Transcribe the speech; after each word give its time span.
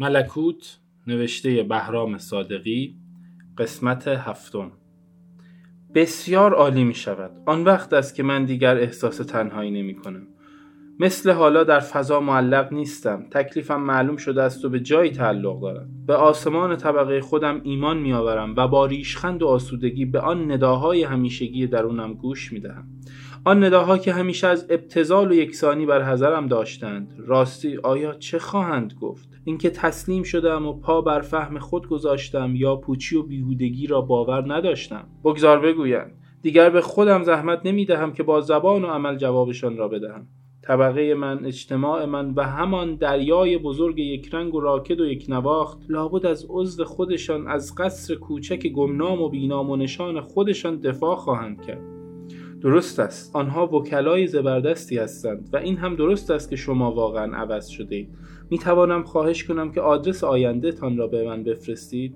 ملکوت 0.00 0.78
نوشته 1.06 1.62
بهرام 1.62 2.18
صادقی 2.18 2.96
قسمت 3.58 4.08
هفتم. 4.08 4.72
بسیار 5.94 6.54
عالی 6.54 6.84
می 6.84 6.94
شود. 6.94 7.30
آن 7.46 7.64
وقت 7.64 7.92
است 7.92 8.14
که 8.14 8.22
من 8.22 8.44
دیگر 8.44 8.76
احساس 8.76 9.16
تنهایی 9.16 9.70
نمی 9.70 9.94
کنم. 9.94 10.26
مثل 11.00 11.30
حالا 11.30 11.64
در 11.64 11.80
فضا 11.80 12.20
معلق 12.20 12.72
نیستم. 12.72 13.26
تکلیفم 13.30 13.80
معلوم 13.80 14.16
شده 14.16 14.42
است 14.42 14.64
و 14.64 14.68
به 14.68 14.80
جایی 14.80 15.10
تعلق 15.10 15.60
دارم 15.60 15.88
به 16.06 16.14
آسمان 16.14 16.76
طبقه 16.76 17.20
خودم 17.20 17.60
ایمان 17.64 17.98
میآورم 17.98 18.54
و 18.56 18.68
با 18.68 18.86
ریشخند 18.86 19.42
و 19.42 19.46
آسودگی 19.46 20.04
به 20.04 20.20
آن 20.20 20.52
نداهای 20.52 21.02
همیشگی 21.02 21.66
درونم 21.66 22.14
گوش 22.14 22.52
می 22.52 22.60
دهم. 22.60 22.97
آن 23.48 23.64
نداها 23.64 23.98
که 23.98 24.12
همیشه 24.12 24.46
از 24.46 24.66
ابتزال 24.70 25.30
و 25.30 25.34
یکسانی 25.34 25.86
بر 25.86 26.02
حذرم 26.02 26.46
داشتند. 26.46 27.14
راستی 27.18 27.76
آیا 27.82 28.14
چه 28.14 28.38
خواهند 28.38 28.94
گفت؟ 29.00 29.28
اینکه 29.44 29.70
تسلیم 29.70 30.22
شدم 30.22 30.66
و 30.66 30.72
پا 30.72 31.00
بر 31.00 31.20
فهم 31.20 31.58
خود 31.58 31.88
گذاشتم 31.88 32.56
یا 32.56 32.76
پوچی 32.76 33.16
و 33.16 33.22
بیهودگی 33.22 33.86
را 33.86 34.00
باور 34.00 34.54
نداشتم؟ 34.54 35.04
بگذار 35.24 35.60
بگویند 35.60 36.12
دیگر 36.42 36.70
به 36.70 36.80
خودم 36.80 37.22
زحمت 37.22 37.60
نمی 37.64 37.84
دهم 37.84 38.12
که 38.12 38.22
با 38.22 38.40
زبان 38.40 38.84
و 38.84 38.86
عمل 38.86 39.16
جوابشان 39.16 39.76
را 39.76 39.88
بدهم. 39.88 40.26
طبقه 40.62 41.14
من 41.14 41.44
اجتماع 41.44 42.04
من 42.04 42.34
و 42.34 42.42
همان 42.42 42.94
دریای 42.94 43.58
بزرگ 43.58 43.98
یک 43.98 44.34
رنگ 44.34 44.54
و 44.54 44.60
راکد 44.60 45.00
و 45.00 45.06
یک 45.06 45.26
نواخت 45.28 45.78
لابد 45.88 46.26
از 46.26 46.46
عضو 46.48 46.84
خودشان 46.84 47.48
از 47.48 47.74
قصر 47.74 48.14
کوچک 48.14 48.66
گمنام 48.66 49.22
و 49.22 49.28
بینام 49.28 49.70
و 49.70 49.76
نشان 49.76 50.20
خودشان 50.20 50.80
دفاع 50.80 51.16
خواهند 51.16 51.62
کرد. 51.66 51.97
درست 52.60 53.00
است. 53.00 53.36
آنها 53.36 53.66
وکلای 53.66 54.26
زبردستی 54.26 54.98
هستند 54.98 55.48
و 55.52 55.56
این 55.56 55.76
هم 55.76 55.96
درست 55.96 56.30
است 56.30 56.50
که 56.50 56.56
شما 56.56 56.92
واقعا 56.92 57.36
عوض 57.36 57.66
شده 57.66 57.96
اید 57.96 58.08
می 58.50 58.58
توانم 58.58 59.02
خواهش 59.02 59.44
کنم 59.44 59.72
که 59.72 59.80
آدرس 59.80 60.24
آینده 60.24 60.72
تان 60.72 60.96
را 60.96 61.06
به 61.06 61.24
من 61.24 61.44
بفرستید 61.44 62.14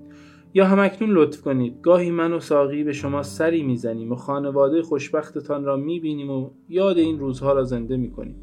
یا 0.53 0.65
همکنون 0.65 1.11
لطف 1.11 1.41
کنید. 1.41 1.81
گاهی 1.81 2.11
من 2.11 2.33
و 2.33 2.39
ساقی 2.39 2.83
به 2.83 2.93
شما 2.93 3.23
سری 3.23 3.63
می‌زنیم 3.63 4.11
و 4.11 4.15
خانواده 4.15 4.81
خوشبختتان 4.81 5.65
را 5.65 5.77
می‌بینیم 5.77 6.29
و 6.29 6.49
یاد 6.69 6.97
این 6.97 7.19
روزها 7.19 7.53
را 7.53 7.63
زنده 7.63 7.97
می‌کنیم. 7.97 8.35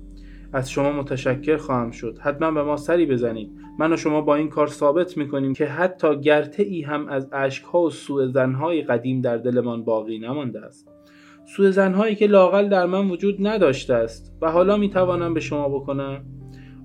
از 0.53 0.71
شما 0.71 0.93
متشکر 0.93 1.57
خواهم 1.57 1.91
شد. 1.91 2.19
حتما 2.21 2.51
به 2.51 2.63
ما 2.63 2.77
سری 2.77 3.07
بزنید. 3.07 3.51
من 3.79 3.93
و 3.93 3.97
شما 3.97 4.21
با 4.21 4.35
این 4.35 4.49
کار 4.49 4.67
ثابت 4.67 5.17
می‌کنیم 5.17 5.53
که 5.53 5.67
حتی 5.67 6.21
گرته 6.21 6.63
ای 6.63 6.83
هم 6.83 7.09
از 7.09 7.29
اشکها 7.33 7.83
و 7.83 7.91
سوء 7.91 8.27
زنهای 8.27 8.83
قدیم 8.83 9.21
در 9.21 9.37
دلمان 9.37 9.85
باقی 9.85 10.19
نمانده 10.19 10.61
است. 10.61 10.89
سوء 11.45 11.71
زنهایی 11.71 12.15
که 12.15 12.27
لاقل 12.27 12.69
در 12.69 12.87
من 12.87 13.11
وجود 13.11 13.37
نداشته 13.47 13.95
است 13.95 14.37
و 14.43 14.51
حالا 14.51 14.77
می‌توانم 14.77 15.35
به 15.35 15.41
شما 15.41 15.69
بکنم. 15.69 16.25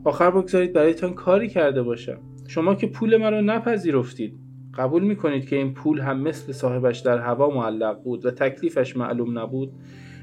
آخر 0.03 0.31
بگذارید 0.31 0.73
برایتان 0.73 1.13
کاری 1.13 1.49
کرده 1.49 1.83
باشم. 1.83 2.17
شما 2.47 2.75
که 2.75 2.87
پول 2.87 3.17
مرا 3.17 3.41
نپذیرفتید. 3.41 4.39
قبول 4.77 5.03
می‌کنید 5.03 5.49
که 5.49 5.55
این 5.55 5.73
پول 5.73 5.99
هم 5.99 6.21
مثل 6.21 6.51
صاحبش 6.51 6.99
در 6.99 7.17
هوا 7.17 7.49
معلق 7.49 8.03
بود 8.03 8.25
و 8.25 8.31
تکلیفش 8.31 8.97
معلوم 8.97 9.39
نبود. 9.39 9.71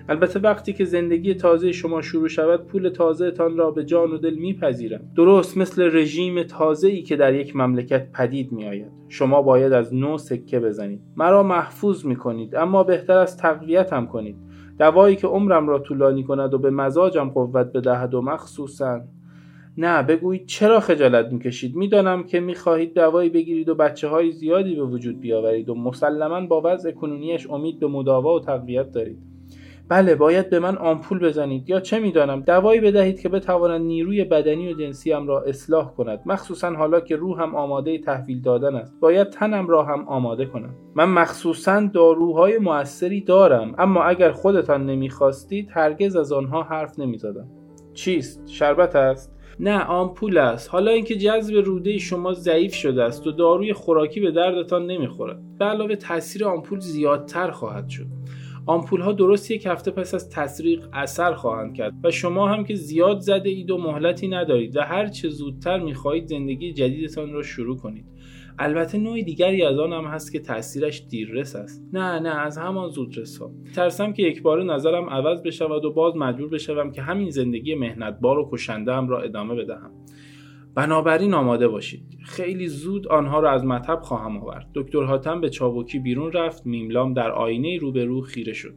البته 0.09 0.41
وقتی 0.41 0.73
که 0.73 0.85
زندگی 0.85 1.35
تازه 1.35 1.73
شما 1.73 2.03
شروع 2.03 2.29
شود 2.29 2.67
پول 2.67 2.89
تازه 2.89 3.31
تان 3.31 3.57
را 3.57 3.71
به 3.71 3.85
جان 3.85 4.13
و 4.13 4.19
دل 4.19 4.35
میپذیرم 4.35 5.01
درست 5.17 5.57
مثل 5.57 5.97
رژیم 5.97 6.43
تازه 6.43 6.89
ای 6.89 7.03
که 7.03 7.17
در 7.17 7.35
یک 7.35 7.57
مملکت 7.57 8.13
پدید 8.13 8.53
میآید. 8.53 8.93
شما 9.09 9.43
باید 9.43 9.73
از 9.73 9.95
نو 9.95 10.19
سکه 10.19 10.61
بزنید. 10.61 11.01
مرا 11.17 11.43
محفوظ 11.43 12.07
می‌کنید 12.07 12.57
اما 12.57 12.83
بهتر 12.83 13.19
از 13.19 13.37
تقویتم 13.37 14.07
کنید. 14.07 14.37
دوایی 14.79 15.17
که 15.17 15.27
عمرم 15.27 15.69
را 15.69 15.79
طولانی 15.79 16.25
کند 16.25 16.55
و 16.55 16.59
به 16.59 16.71
مزاجم 16.71 17.29
قوت 17.29 17.73
بدهد 17.73 18.15
و 18.15 18.23
مخصوصا. 18.23 19.01
نه 19.79 20.03
بگویید 20.03 20.47
چرا 20.47 20.81
خجالت 20.81 21.33
می‌کشید؟ 21.33 21.77
می‌دانم 21.77 22.25
که 22.25 22.41
می‌خواهید 22.41 22.95
دوایی 22.95 23.31
بگیرید 23.31 23.69
و 23.69 23.75
بچه 23.75 24.09
های 24.09 24.33
زیادی 24.33 24.75
به 24.75 24.85
وجود 24.85 25.21
بیاورید 25.21 25.69
و 25.69 25.75
مسلما 25.75 26.47
با 26.47 26.63
وضع 26.65 26.91
کنونیش 26.91 27.51
امید 27.51 27.81
به 27.81 27.87
مداوا 27.87 28.35
و 28.35 28.41
تقویت 28.41 28.93
دارید. 28.93 29.32
بله 29.93 30.15
باید 30.15 30.51
به 30.51 30.59
من 30.59 30.77
آمپول 30.77 31.19
بزنید. 31.19 31.71
یا 31.71 31.81
چه 31.81 31.99
می‌دانم؟ 31.99 32.41
دوایی 32.41 32.81
بدهید 32.81 33.21
که 33.21 33.29
بتواند 33.29 33.81
نیروی 33.81 34.25
بدنی 34.25 34.73
و 34.73 34.77
جنسیم 34.77 35.27
را 35.27 35.43
اصلاح 35.43 35.95
کند. 35.95 36.21
مخصوصا 36.27 36.71
حالا 36.71 37.01
که 37.01 37.17
روحم 37.17 37.55
آماده 37.55 37.99
تحویل 37.99 38.43
دادن 38.43 38.75
است. 38.75 39.01
باید 39.01 39.31
تنم 39.31 39.69
را 39.69 39.83
هم 39.85 40.09
آماده 40.09 40.47
کنم. 40.47 40.75
من 40.95 41.09
مخصوصا 41.09 41.91
داروهای 41.95 42.59
موثری 42.59 43.21
دارم 43.21 43.75
اما 43.79 44.03
اگر 44.03 44.33
خودتان 44.33 44.87
نمی‌خواستید 44.87 45.69
هرگز 45.71 46.17
از 46.17 46.33
آنها 46.33 46.63
حرف 46.63 46.99
نمی‌زدم. 46.99 47.49
چیست؟ 47.95 48.43
شربت 48.47 48.97
است؟ 48.97 49.33
نه 49.61 49.85
آمپول 49.85 50.39
است. 50.39 50.71
حالا 50.71 50.91
اینکه 50.91 51.17
جذب 51.17 51.55
روده 51.65 51.99
شما 51.99 52.33
ضعیف 52.33 52.75
شده 52.75 53.03
است 53.03 53.27
و 53.27 53.33
داروی 53.33 53.73
خوراکی 53.73 54.21
به 54.21 54.31
دردتان 54.31 54.87
نمی‌خورد 54.87 55.59
به 55.59 55.65
علاوه 55.65 55.97
تاثیر 55.97 56.45
آمپول 56.45 56.81
زیادتر 56.81 57.51
خواهد 57.51 57.89
شد. 57.89 58.07
آمپول 58.67 59.01
ها 59.01 59.13
درست 59.13 59.51
یک 59.51 59.67
هفته 59.67 59.91
پس 59.91 60.15
از 60.15 60.31
تسریق 60.31 60.89
اثر 60.93 61.35
خواهند 61.35 61.75
کرد 61.75 61.95
و 62.05 62.11
شما 62.11 62.49
هم 62.49 62.65
که 62.65 62.75
زیاد 62.75 63.21
زده 63.21 63.49
اید 63.49 63.71
و 63.71 63.79
مهلتی 63.79 64.29
ندارید 64.29 64.77
و 64.77 64.81
هر 64.81 65.07
چه 65.07 65.29
زودتر 65.29 65.79
می‌خواهید 65.79 66.27
زندگی 66.27 66.73
جدیدتان 66.73 67.33
را 67.33 67.43
شروع 67.43 67.77
کنید. 67.77 68.05
البته 68.59 68.99
نوع 68.99 69.23
دیگری 69.23 69.63
از 69.63 69.79
آن 69.79 69.93
هم 69.93 70.05
هست 70.05 70.33
که 70.33 70.41
تاثیرش 70.41 71.07
دیررس 71.09 71.57
است. 71.57 71.85
نه 71.93 72.19
نه 72.19 72.29
از 72.29 72.59
همان 72.59 72.91
زودرس 72.91 73.39
ها 73.39 73.51
ترسم 73.75 74.13
که 74.13 74.23
یک 74.23 74.43
بار 74.43 74.65
نظرم 74.65 75.11
عوض 75.11 75.43
بشود 75.43 75.85
و 75.85 75.93
باز 75.93 76.17
مجبور 76.17 76.49
بشوم 76.49 76.93
که 76.93 77.03
همین 77.03 77.31
زندگی 77.31 77.75
مهنتبار 77.75 78.39
و 78.39 78.49
کشنده 78.53 78.93
هم 78.93 79.09
را 79.09 79.23
ادامه 79.23 79.55
بدهم. 79.55 79.91
بنابراین 80.75 81.35
آماده 81.35 81.69
باشید. 81.69 82.03
خیلی 82.25 82.69
زود 82.69 83.09
آنها 83.09 83.41
را 83.41 83.51
از 83.51 83.65
مطب 83.65 84.01
خواهم 84.03 84.37
آورد. 84.37 84.69
دکتر 84.75 85.03
حاتم 85.03 85.41
به 85.41 85.51
چابکی 85.51 85.99
بیرون 85.99 86.33
رفت. 86.33 86.67
میملام 86.67 87.15
در 87.15 87.31
آینه 87.31 87.79
روبرو 87.79 88.21
خیره 88.21 88.53
شد. 88.53 88.75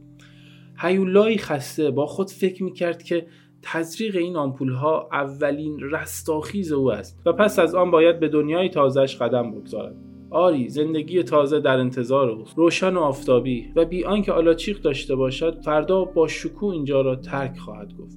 هیولایی 0.78 1.38
خسته 1.38 1.90
با 1.90 2.06
خود 2.06 2.30
فکر 2.30 2.64
می‌کرد 2.64 3.02
که 3.02 3.26
تزریق 3.62 4.16
این 4.16 4.36
آمپول 4.36 4.72
ها 4.72 5.08
اولین 5.12 5.80
رستاخیز 5.80 6.72
او 6.72 6.92
است 6.92 7.22
و 7.26 7.32
پس 7.32 7.58
از 7.58 7.74
آن 7.74 7.90
باید 7.90 8.20
به 8.20 8.28
دنیای 8.28 8.68
تازهش 8.68 9.16
قدم 9.16 9.50
بگذارد. 9.50 9.96
آری 10.30 10.68
زندگی 10.68 11.22
تازه 11.22 11.60
در 11.60 11.78
انتظار 11.78 12.30
اوست. 12.30 12.58
روشن 12.58 12.94
و 12.94 13.00
آفتابی. 13.00 13.72
و 13.76 13.84
بی 13.84 14.04
آنکه 14.04 14.32
آلاچیق 14.32 14.80
داشته 14.80 15.14
باشد 15.14 15.60
فردا 15.60 16.04
با 16.04 16.28
شکوه 16.28 16.72
اینجا 16.72 17.00
را 17.00 17.16
ترک 17.16 17.58
خواهد 17.58 17.94
گفت. 17.94 18.16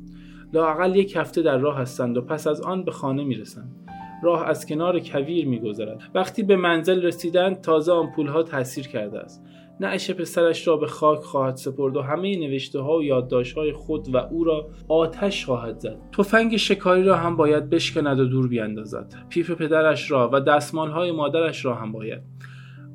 لاقل 0.54 0.96
یک 0.96 1.16
هفته 1.16 1.42
در 1.42 1.58
راه 1.58 1.78
هستند 1.78 2.18
و 2.18 2.22
پس 2.22 2.48
از 2.48 2.62
آن 2.62 2.84
به 2.84 2.92
خانه 2.92 3.24
می‌رسند. 3.24 3.76
راه 4.24 4.48
از 4.48 4.66
کنار 4.66 5.00
کویر 5.00 5.48
میگذرد. 5.48 6.02
وقتی 6.16 6.44
به 6.44 6.56
منزل 6.56 7.02
رسیدند 7.02 7.62
تازه 7.62 7.92
آمپول 7.92 8.28
ها 8.28 8.44
تاثیر 8.44 8.88
کرده 8.88 9.20
است. 9.20 9.44
نعش 9.80 10.12
پسرش 10.12 10.68
را 10.68 10.78
به 10.78 10.88
خاک 10.88 11.20
خواهد 11.20 11.56
سپرد 11.56 11.98
و 11.98 12.02
همه 12.02 12.38
نوشته 12.38 12.80
ها 12.80 12.98
و 12.98 13.04
یادداشت 13.04 13.58
های 13.58 13.74
خود 13.74 14.16
و 14.16 14.18
او 14.18 14.44
را 14.44 14.70
آتش 14.88 15.46
خواهد 15.46 15.80
زد. 15.80 15.98
تفنگ 16.18 16.58
شکاری 16.58 17.04
را 17.04 17.18
هم 17.18 17.36
باید 17.36 17.70
بشکند 17.70 18.20
و 18.20 18.26
دور 18.26 18.48
بیاندازد 18.48 19.14
پیپ 19.30 19.52
پدرش 19.52 20.12
را 20.12 20.30
و 20.34 20.40
دستمال 20.40 20.92
های 20.92 21.12
مادرش 21.12 21.66
را 21.66 21.76
هم 21.76 21.92
باید 21.92 22.22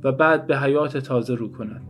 و 0.04 0.12
بعد 0.12 0.46
به 0.46 0.58
حیات 0.58 0.96
تازه 0.96 1.34
رو 1.34 1.52
کند. 1.52 1.82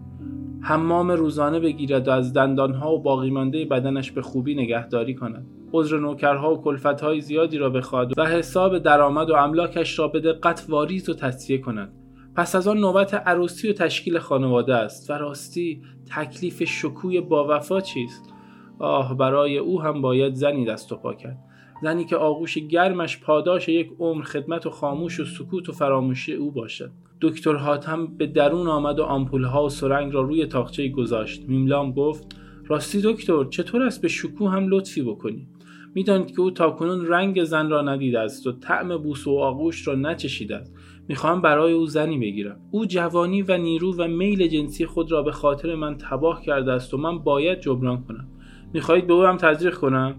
حمام 0.60 1.10
روزانه 1.10 1.60
بگیرد 1.60 2.08
و 2.08 2.10
از 2.10 2.32
دندانها 2.32 2.94
و 2.94 3.02
باقی 3.02 3.30
مانده 3.30 3.64
بدنش 3.64 4.12
به 4.12 4.22
خوبی 4.22 4.54
نگهداری 4.54 5.14
کند. 5.14 5.46
عذر 5.72 5.98
نوکرها 5.98 6.54
و 6.54 6.62
کلفتهای 6.62 7.20
زیادی 7.20 7.58
را 7.58 7.70
بخواد 7.70 8.18
و 8.18 8.26
حساب 8.26 8.78
درآمد 8.78 9.30
و 9.30 9.34
املاکش 9.34 9.98
را 9.98 10.08
به 10.08 10.20
دقت 10.20 10.66
واریز 10.68 11.08
و 11.08 11.14
تصفیه 11.14 11.58
کند. 11.58 12.03
پس 12.36 12.54
از 12.56 12.68
آن 12.68 12.78
نوبت 12.78 13.14
عروسی 13.14 13.70
و 13.70 13.72
تشکیل 13.72 14.18
خانواده 14.18 14.74
است. 14.74 15.10
و 15.10 15.12
راستی 15.12 15.82
تکلیف 16.16 16.64
شکوی 16.64 17.20
با 17.20 17.46
وفا 17.48 17.80
چیست؟ 17.80 18.32
آه 18.78 19.16
برای 19.16 19.58
او 19.58 19.82
هم 19.82 20.02
باید 20.02 20.34
زنی 20.34 20.64
دست 20.64 20.92
و 20.92 20.96
پا 20.96 21.14
کرد. 21.14 21.38
زنی 21.82 22.04
که 22.04 22.16
آغوش 22.16 22.58
گرمش 22.58 23.20
پاداش 23.20 23.68
یک 23.68 23.90
عمر 23.98 24.22
خدمت 24.22 24.66
و 24.66 24.70
خاموش 24.70 25.20
و 25.20 25.24
سکوت 25.24 25.68
و 25.68 25.72
فراموشی 25.72 26.32
او 26.32 26.50
باشد. 26.50 26.90
دکتر 27.20 27.54
حاتم 27.54 28.06
به 28.06 28.26
درون 28.26 28.68
آمد 28.68 28.98
و 28.98 29.02
آمپولها 29.02 29.64
و 29.64 29.68
سرنگ 29.68 30.12
را 30.12 30.20
روی 30.20 30.46
تاخچه 30.46 30.88
گذاشت. 30.88 31.48
میملام 31.48 31.92
گفت 31.92 32.36
راستی 32.66 33.00
دکتر 33.04 33.44
چطور 33.44 33.82
است 33.82 34.02
به 34.02 34.08
شکوه 34.08 34.50
هم 34.50 34.68
لطفی 34.68 35.02
بکنی؟ 35.02 35.48
می‌دانید 35.94 36.30
که 36.34 36.40
او 36.40 36.50
تاکنون 36.50 37.06
رنگ 37.06 37.44
زن 37.44 37.70
را 37.70 37.82
ندیده 37.82 38.20
است 38.20 38.46
و 38.46 38.52
طعم 38.52 38.96
بوس 38.98 39.26
و 39.26 39.38
آغوش 39.38 39.88
را 39.88 39.94
نچشیده 39.94 40.56
است. 40.56 40.74
می‌خواهم 41.08 41.42
برای 41.42 41.72
او 41.72 41.86
زنی 41.86 42.18
بگیرم. 42.18 42.60
او 42.70 42.86
جوانی 42.86 43.42
و 43.42 43.56
نیرو 43.56 43.94
و 43.98 44.08
میل 44.08 44.46
جنسی 44.46 44.86
خود 44.86 45.12
را 45.12 45.22
به 45.22 45.32
خاطر 45.32 45.74
من 45.74 45.98
تباه 45.98 46.42
کرده 46.42 46.72
است 46.72 46.94
و 46.94 46.96
من 46.96 47.18
باید 47.18 47.60
جبران 47.60 48.02
کنم. 48.02 48.28
می‌خواهید 48.72 49.06
به 49.06 49.12
او 49.12 49.24
هم 49.24 49.36
تزریق 49.36 49.74
کنم؟ 49.74 50.14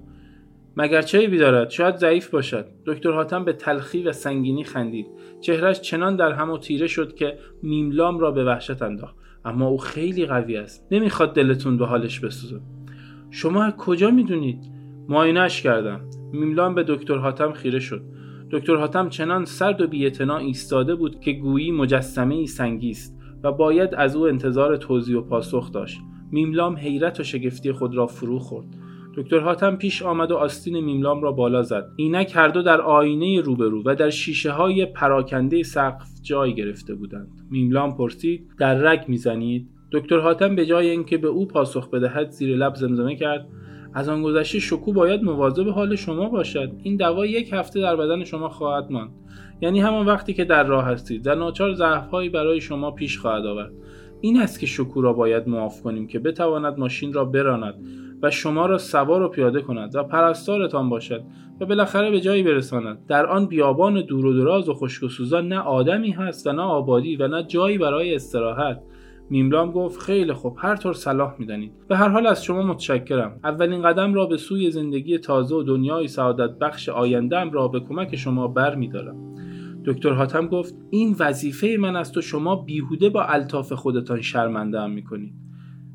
مگر 0.77 1.01
چه 1.01 1.27
بیدارد 1.27 1.69
شاید 1.69 1.95
ضعیف 1.95 2.29
باشد. 2.29 2.65
دکتر 2.85 3.11
حاتم 3.11 3.45
به 3.45 3.53
تلخی 3.53 4.03
و 4.03 4.11
سنگینی 4.11 4.63
خندید. 4.63 5.07
چهرش 5.41 5.81
چنان 5.81 6.15
در 6.15 6.31
هم 6.31 6.51
و 6.51 6.57
تیره 6.57 6.87
شد 6.87 7.15
که 7.15 7.37
میملام 7.63 8.19
را 8.19 8.31
به 8.31 8.45
وحشت 8.45 8.81
انداخت. 8.81 9.15
اما 9.45 9.67
او 9.67 9.77
خیلی 9.77 10.25
قوی 10.25 10.57
است. 10.57 10.87
نمی‌خواد 10.91 11.33
دلتون 11.33 11.77
به 11.77 11.85
حالش 11.85 12.19
بسوزه. 12.19 12.59
شما 13.31 13.71
کجا 13.71 14.11
می‌دونید؟ 14.11 14.71
معاینهاش 15.09 15.61
کردم. 15.61 16.01
میملام 16.31 16.75
به 16.75 16.83
دکتر 16.87 17.15
حاتم 17.15 17.51
خیره 17.51 17.79
شد. 17.79 18.01
دکتر 18.51 18.75
حاتم 18.75 19.09
چنان 19.09 19.45
سرد 19.45 19.81
و 19.81 19.87
بی‌اعتنا 19.87 20.37
ایستاده 20.37 20.95
بود 20.95 21.19
که 21.19 21.31
گویی 21.31 21.71
مجسمه 21.71 22.35
ای 22.35 22.47
سنگی 22.47 22.89
است 22.89 23.19
و 23.43 23.51
باید 23.51 23.95
از 23.95 24.15
او 24.15 24.27
انتظار 24.27 24.77
توضیح 24.77 25.17
و 25.17 25.21
پاسخ 25.21 25.71
داشت. 25.71 25.99
میملام 26.31 26.75
حیرت 26.77 27.19
و 27.19 27.23
شگفتی 27.23 27.71
خود 27.71 27.95
را 27.95 28.07
فرو 28.07 28.39
خورد. 28.39 28.67
دکتر 29.17 29.39
حاتم 29.39 29.75
پیش 29.75 30.01
آمد 30.01 30.31
و 30.31 30.35
آستین 30.35 30.79
میملام 30.79 31.21
را 31.21 31.31
بالا 31.31 31.61
زد. 31.61 31.85
اینک 31.95 32.31
هر 32.35 32.47
دو 32.47 32.61
در 32.61 32.81
آینه 32.81 33.41
روبرو 33.41 33.83
و 33.85 33.95
در 33.95 34.09
شیشه 34.09 34.51
های 34.51 34.85
پراکنده 34.85 35.63
سقف 35.63 36.07
جای 36.21 36.55
گرفته 36.55 36.95
بودند. 36.95 37.41
میملام 37.51 37.97
پرسید 37.97 38.47
در 38.59 38.75
رگ 38.75 39.05
می‌زنید؟ 39.07 39.69
دکتر 39.91 40.19
حاتم 40.19 40.55
به 40.55 40.65
جای 40.65 40.89
اینکه 40.89 41.17
به 41.17 41.27
او 41.27 41.47
پاسخ 41.47 41.89
بدهد 41.89 42.29
زیر 42.29 42.57
لب 42.57 42.75
زمزمه 42.75 43.15
کرد 43.15 43.47
از 43.95 44.09
آن 44.09 44.23
گذشته 44.23 44.59
شکو 44.59 44.93
باید 44.93 45.23
مواظب 45.23 45.67
حال 45.67 45.95
شما 45.95 46.29
باشد. 46.29 46.71
این 46.83 46.95
دوا 46.95 47.25
یک 47.25 47.53
هفته 47.53 47.81
در 47.81 47.95
بدن 47.95 48.23
شما 48.23 48.49
خواهد 48.49 48.91
ماند. 48.91 49.11
یعنی 49.61 49.79
همان 49.79 50.05
وقتی 50.05 50.33
که 50.33 50.45
در 50.45 50.63
راه 50.63 50.85
هستید. 50.85 51.27
و 51.27 51.35
ناچار 51.35 51.73
ضعفهایی 51.73 52.29
برای 52.29 52.61
شما 52.61 52.91
پیش 52.91 53.19
خواهد 53.19 53.45
آورد. 53.45 53.71
این 54.21 54.39
است 54.39 54.59
که 54.59 54.65
شکو 54.65 55.01
را 55.01 55.13
باید 55.13 55.47
معاف 55.47 55.81
کنیم 55.81 56.07
که 56.07 56.19
بتواند 56.19 56.79
ماشین 56.79 57.13
را 57.13 57.25
براند 57.25 57.75
و 58.21 58.31
شما 58.31 58.65
را 58.65 58.77
سوار 58.77 59.21
و 59.21 59.29
پیاده 59.29 59.61
کند 59.61 59.95
و 59.95 60.03
پرستارتان 60.03 60.89
باشد 60.89 61.23
و 61.59 61.65
بالاخره 61.65 62.11
به 62.11 62.21
جایی 62.21 62.43
برساند. 62.43 63.05
در 63.07 63.25
آن 63.25 63.45
بیابان 63.45 64.01
دور 64.01 64.25
و 64.25 64.33
دراز 64.33 64.69
و 64.69 64.73
خشک 64.73 65.03
و 65.03 65.07
سوزان 65.07 65.47
نه 65.47 65.59
آدمی 65.59 66.11
هست 66.11 66.47
و 66.47 66.51
نه 66.51 66.61
آبادی 66.61 67.15
و 67.15 67.27
نه 67.27 67.43
جایی 67.43 67.77
برای 67.77 68.15
استراحت. 68.15 68.81
میملام 69.29 69.71
گفت 69.71 69.99
خیلی 69.99 70.33
خوب 70.33 70.55
هر 70.57 70.75
طور 70.75 70.93
صلاح 70.93 71.35
می‌دانید. 71.39 71.71
به 71.87 71.97
هر 71.97 72.09
حال 72.09 72.27
از 72.27 72.43
شما 72.43 72.61
متشکرم. 72.61 73.39
اولین 73.43 73.81
قدم 73.81 74.13
را 74.13 74.25
به 74.25 74.37
سوی 74.37 74.71
زندگی 74.71 75.17
تازه 75.17 75.55
و 75.55 75.63
دنیای 75.63 76.07
سعادت 76.07 76.59
بخش 76.59 76.89
آیندهم 76.89 77.51
را 77.51 77.67
به 77.67 77.79
کمک 77.79 78.15
شما 78.15 78.47
بر 78.47 78.75
میدارم 78.75 79.35
دکتر 79.85 80.09
حاتم 80.09 80.47
گفت 80.47 80.75
این 80.89 81.15
وظیفه 81.19 81.77
من 81.79 81.95
است 81.95 82.17
و 82.17 82.21
شما 82.21 82.55
بیهوده 82.55 83.09
با 83.09 83.23
الطاف 83.23 83.73
خودتان 83.73 84.21
شرمنده 84.21 84.79
هم 84.79 84.91
می‌کنید. 84.91 85.33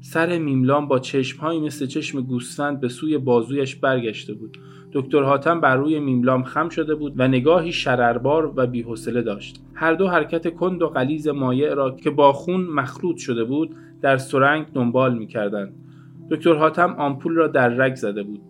سر 0.01 0.39
میملام 0.39 0.89
با 0.89 0.99
چشمهایی 0.99 1.61
مثل 1.61 1.87
چشم 1.87 2.21
گوسفند 2.21 2.81
به 2.81 2.89
سوی 2.89 3.19
بازویش 3.19 3.77
برگشته 3.77 4.35
بود. 4.35 4.59
دکتر 4.93 5.23
حاتم 5.23 5.61
بر 5.61 5.77
روی 5.77 6.01
میملام 6.01 6.43
خم 6.43 6.69
شده 6.69 6.95
بود 6.95 7.13
و 7.17 7.29
نگاهی 7.29 7.73
شرربار 7.73 8.53
و 8.57 8.67
بیحوصله 8.67 9.23
داشت. 9.23 9.61
هر 9.75 9.95
دو 9.95 10.09
حرکت 10.09 10.55
کند 10.55 10.83
و 10.83 10.89
غلیظ 10.89 11.29
مایع 11.29 11.75
را 11.75 11.91
که 11.91 12.11
با 12.11 12.33
خون 12.33 12.61
مخلوط 12.61 13.17
شده 13.17 13.45
بود 13.45 13.75
در 14.03 14.17
سرنگ 14.17 14.67
دنبال 14.75 15.19
می‌کردند. 15.19 15.75
دکتر 16.31 16.55
حاتم 16.55 16.95
آمپول 16.99 17.35
را 17.35 17.47
در 17.47 17.69
رگ 17.69 17.95
زده 17.95 18.23
بود. 18.23 18.41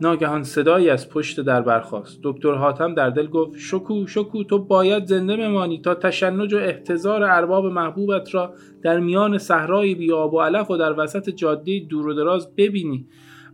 ناگهان 0.00 0.42
صدایی 0.42 0.90
از 0.90 1.10
پشت 1.10 1.40
در 1.40 1.60
برخاست. 1.60 2.20
دکتر 2.22 2.54
حاتم 2.54 2.94
در 2.94 3.10
دل 3.10 3.26
گفت 3.26 3.58
شکو 3.58 4.06
شکو 4.06 4.44
تو 4.44 4.58
باید 4.58 5.04
زنده 5.04 5.36
بمانی 5.36 5.80
تا 5.80 5.94
تشنج 5.94 6.54
و 6.54 6.56
احتضار 6.56 7.22
ارباب 7.24 7.66
محبوبت 7.66 8.34
را 8.34 8.54
در 8.82 9.00
میان 9.00 9.38
صحرای 9.38 9.94
بیاب 9.94 10.34
و 10.34 10.40
علف 10.40 10.70
و 10.70 10.76
در 10.76 11.00
وسط 11.00 11.30
جاده 11.30 11.80
دور 11.80 12.06
و 12.06 12.14
دراز 12.14 12.54
ببینی. 12.56 13.06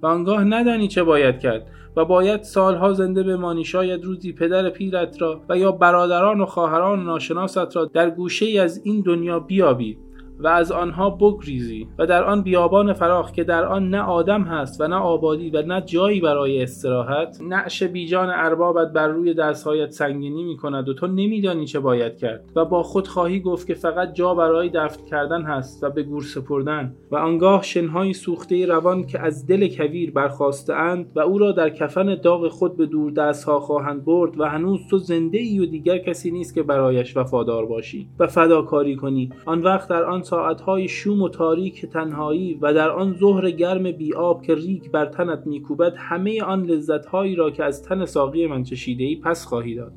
و 0.02 0.06
آنگاه 0.06 0.44
ندانی 0.44 0.88
چه 0.88 1.02
باید 1.02 1.38
کرد. 1.38 1.66
و 1.96 2.04
باید 2.04 2.42
سالها 2.42 2.92
زنده 2.92 3.22
بمانی 3.22 3.64
شاید 3.64 4.04
روزی 4.04 4.32
پدر 4.32 4.70
پیرت 4.70 5.22
را 5.22 5.40
و 5.48 5.58
یا 5.58 5.72
برادران 5.72 6.40
و 6.40 6.46
خواهران 6.46 7.04
ناشناست 7.04 7.76
را 7.76 7.84
در 7.84 8.10
گوشه 8.10 8.46
ای 8.46 8.58
از 8.58 8.80
این 8.84 9.00
دنیا 9.00 9.40
بیابی. 9.40 9.98
و 10.38 10.48
از 10.48 10.72
آنها 10.72 11.10
بگریزی 11.10 11.86
و 11.98 12.06
در 12.06 12.24
آن 12.24 12.42
بیابان 12.42 12.92
فراخ 12.92 13.32
که 13.32 13.44
در 13.44 13.64
آن 13.64 13.88
نه 13.88 14.00
آدم 14.00 14.42
هست 14.42 14.80
و 14.80 14.88
نه 14.88 14.96
آبادی 14.96 15.50
و 15.50 15.62
نه 15.62 15.80
جایی 15.80 16.20
برای 16.20 16.62
استراحت 16.62 17.38
نعش 17.42 17.82
بیجان 17.82 18.30
اربابت 18.30 18.92
بر 18.92 19.08
روی 19.08 19.34
دستهایت 19.34 19.90
سنگینی 19.90 20.44
می 20.44 20.56
کند 20.56 20.88
و 20.88 20.94
تو 20.94 21.06
نمیدانی 21.06 21.66
چه 21.66 21.80
باید 21.80 22.16
کرد 22.16 22.44
و 22.56 22.64
با 22.64 22.82
خود 22.82 23.08
خواهی 23.08 23.40
گفت 23.40 23.66
که 23.66 23.74
فقط 23.74 24.12
جا 24.12 24.34
برای 24.34 24.68
دفن 24.68 25.04
کردن 25.04 25.42
هست 25.42 25.84
و 25.84 25.90
به 25.90 26.02
گور 26.02 26.22
سپردن 26.22 26.94
و 27.10 27.16
آنگاه 27.16 27.62
شنهای 27.62 28.12
سوخته 28.12 28.66
روان 28.66 29.06
که 29.06 29.20
از 29.20 29.46
دل 29.46 29.68
کویر 29.76 30.10
برخاسته 30.10 30.74
اند 30.74 31.12
و 31.14 31.20
او 31.20 31.38
را 31.38 31.52
در 31.52 31.70
کفن 31.70 32.14
داغ 32.14 32.48
خود 32.48 32.76
به 32.76 32.86
دور 32.86 33.12
دستها 33.12 33.60
خواهند 33.60 34.04
برد 34.04 34.40
و 34.40 34.44
هنوز 34.44 34.80
تو 34.90 34.98
زنده 34.98 35.38
ای 35.38 35.58
و 35.58 35.66
دیگر 35.66 35.98
کسی 35.98 36.30
نیست 36.30 36.54
که 36.54 36.62
برایش 36.62 37.16
وفادار 37.16 37.66
باشی 37.66 38.08
و 38.18 38.26
فداکاری 38.26 38.96
کنی. 38.96 39.30
آن 39.46 39.62
وقت 39.62 39.88
در 39.88 40.04
آن 40.04 40.22
ساعتهای 40.24 40.88
شوم 40.88 41.22
و 41.22 41.28
تاریک 41.28 41.86
تنهایی 41.86 42.58
و 42.62 42.74
در 42.74 42.90
آن 42.90 43.16
ظهر 43.20 43.50
گرم 43.50 43.92
بیابان 43.92 44.42
که 44.42 44.54
ریگ 44.54 44.90
بر 44.90 45.06
تنت 45.06 45.46
میکوبد 45.46 45.94
همه 45.96 46.42
آن 46.42 46.66
لذتهایی 46.66 47.34
را 47.34 47.50
که 47.50 47.64
از 47.64 47.82
تن 47.82 48.04
ساقی 48.04 48.46
من 48.46 48.62
چشیده 48.62 49.04
ای 49.04 49.16
پس 49.16 49.44
خواهی 49.46 49.74
داد. 49.74 49.92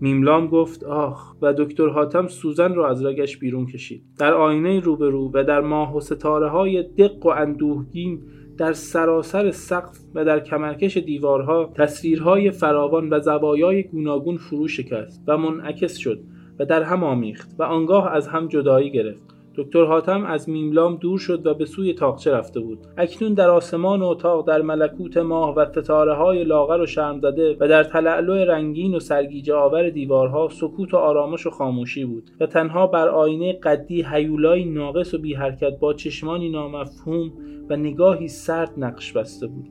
میملام 0.00 0.46
گفت 0.46 0.84
آخ 0.84 1.34
و 1.42 1.52
دکتر 1.52 1.88
حاتم 1.88 2.26
سوزن 2.26 2.74
را 2.74 2.88
از 2.88 3.04
رگش 3.04 3.36
بیرون 3.36 3.66
کشید. 3.66 4.02
در 4.18 4.34
آینه 4.34 4.80
روبرو 4.80 5.30
و 5.34 5.44
در 5.44 5.60
ماه 5.60 5.96
و 5.96 6.00
ستاره 6.00 6.48
های 6.48 6.82
دق 6.82 7.26
و 7.26 7.28
اندوهگین 7.28 8.22
در 8.58 8.72
سراسر 8.72 9.50
سقف 9.50 9.98
و 10.14 10.24
در 10.24 10.40
کمرکش 10.40 10.96
دیوارها 10.96 11.72
تصویرهای 11.74 12.50
فراوان 12.50 13.10
و 13.10 13.20
زوایای 13.20 13.82
گوناگون 13.82 14.36
فرو 14.36 14.68
شکست 14.68 15.24
و 15.26 15.36
منعکس 15.36 15.96
شد 15.96 16.20
و 16.58 16.64
در 16.64 16.82
هم 16.82 17.04
آمیخت 17.04 17.56
و 17.58 17.62
آنگاه 17.62 18.12
از 18.12 18.28
هم 18.28 18.48
جدایی 18.48 18.90
گرفت. 18.90 19.39
دکتر 19.60 19.84
حاتم 19.84 20.24
از 20.24 20.48
میملام 20.48 20.96
دور 20.96 21.18
شد 21.18 21.46
و 21.46 21.54
به 21.54 21.64
سوی 21.64 21.94
تاقچه 21.94 22.32
رفته 22.32 22.60
بود. 22.60 22.78
اکنون 22.96 23.34
در 23.34 23.50
آسمان 23.50 24.02
اتاق 24.02 24.48
در 24.48 24.62
ملکوت 24.62 25.16
ماه 25.16 25.54
و 25.54 25.66
ستاره 25.72 26.14
های 26.14 26.44
لاغر 26.44 26.80
و 26.80 26.86
شرم 26.86 27.20
زده 27.20 27.56
و 27.60 27.68
در 27.68 27.84
تلعلع 27.84 28.44
رنگین 28.44 28.94
و 28.94 29.00
سرگیجه 29.00 29.54
آور 29.54 29.90
دیوارها 29.90 30.48
سکوت 30.48 30.94
و 30.94 30.96
آرامش 30.96 31.46
و 31.46 31.50
خاموشی 31.50 32.04
بود 32.04 32.30
و 32.40 32.46
تنها 32.46 32.86
بر 32.86 33.08
آینه 33.08 33.52
قدی 33.52 34.06
هیولای 34.12 34.64
ناقص 34.64 35.14
و 35.14 35.18
بی 35.18 35.34
حرکت 35.34 35.78
با 35.80 35.94
چشمانی 35.94 36.50
نامفهوم 36.50 37.32
و 37.70 37.76
نگاهی 37.76 38.28
سرد 38.28 38.72
نقش 38.76 39.12
بسته 39.12 39.46
بود. 39.46 39.68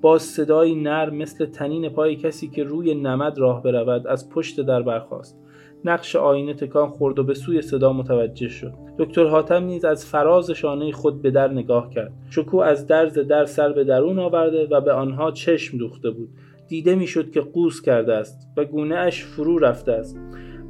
با 0.00 0.18
صدایی 0.18 0.74
نرم 0.74 1.14
مثل 1.14 1.46
تنین 1.46 1.88
پای 1.88 2.16
کسی 2.16 2.48
که 2.48 2.64
روی 2.64 2.94
نمد 2.94 3.38
راه 3.38 3.62
برود 3.62 4.06
از 4.06 4.30
پشت 4.30 4.60
در 4.60 4.82
برخاست. 4.82 5.47
نقش 5.88 6.16
آینه 6.16 6.54
تکان 6.54 6.88
خورد 6.88 7.18
و 7.18 7.24
به 7.24 7.34
سوی 7.34 7.62
صدا 7.62 7.92
متوجه 7.92 8.48
شد. 8.48 8.72
دکتر 8.98 9.26
حاتم 9.26 9.64
نیز 9.64 9.84
از 9.84 10.06
فراز 10.06 10.50
شانه 10.50 10.92
خود 10.92 11.22
به 11.22 11.30
در 11.30 11.48
نگاه 11.48 11.90
کرد. 11.90 12.12
شکو 12.30 12.56
از 12.58 12.86
درز 12.86 13.18
در 13.18 13.44
سر 13.44 13.72
به 13.72 13.84
درون 13.84 14.18
آورده 14.18 14.66
و 14.70 14.80
به 14.80 14.92
آنها 14.92 15.30
چشم 15.30 15.78
دوخته 15.78 16.10
بود. 16.10 16.28
دیده 16.68 16.94
می‌شد 16.94 17.30
که 17.30 17.40
قوس 17.40 17.82
کرده 17.82 18.14
است 18.14 18.48
و 18.56 18.64
گونه 18.64 18.96
اش 18.96 19.24
فرو 19.24 19.58
رفته 19.58 19.92
است. 19.92 20.18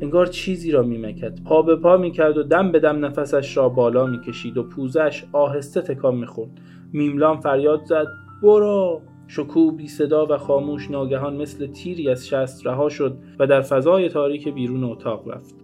انگار 0.01 0.27
چیزی 0.27 0.71
را 0.71 0.83
میمکد. 0.83 1.43
پا 1.45 1.63
به 1.63 1.77
پا 1.77 1.97
می‌کرد 1.97 2.39
و 2.39 2.43
دم 2.43 2.73
به 2.73 2.81
دم 2.81 3.05
نفسش 3.05 3.57
را 3.57 3.69
بالا 3.69 4.07
می‌کشید 4.07 4.59
و 4.59 4.63
پوزش 4.63 5.25
آهسته 5.33 5.81
تکان 5.81 6.17
می‌خورد. 6.17 6.51
میملام 6.93 7.41
فریاد 7.41 7.81
زد. 7.85 8.07
برو! 8.43 9.01
شکوه 9.29 9.77
بی 9.77 9.89
صدا 9.89 10.27
و 10.27 10.37
خاموش 10.37 10.91
ناگهان 10.91 11.37
مثل 11.37 11.67
تیری 11.67 12.11
از 12.11 12.29
شست 12.29 12.67
رها 12.67 12.89
شد 12.89 13.19
و 13.39 13.47
در 13.47 13.61
فضای 13.61 14.09
تاریک 14.09 14.49
بیرون 14.49 14.85
اتاق 14.85 15.29
رفت. 15.29 15.55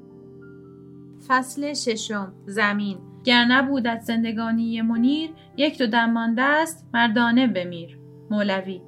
فصل 1.28 1.74
ششم 1.74 2.32
زمین. 2.46 2.98
گر 3.24 3.44
نبودت 3.44 4.00
زندگانی 4.00 4.82
منیر 4.82 5.30
یک 5.56 5.78
دو 5.78 5.86
دم 5.86 6.34
است 6.38 6.86
مردانه 6.94 7.46
بمیر. 7.46 7.98
مولوی 8.30 8.80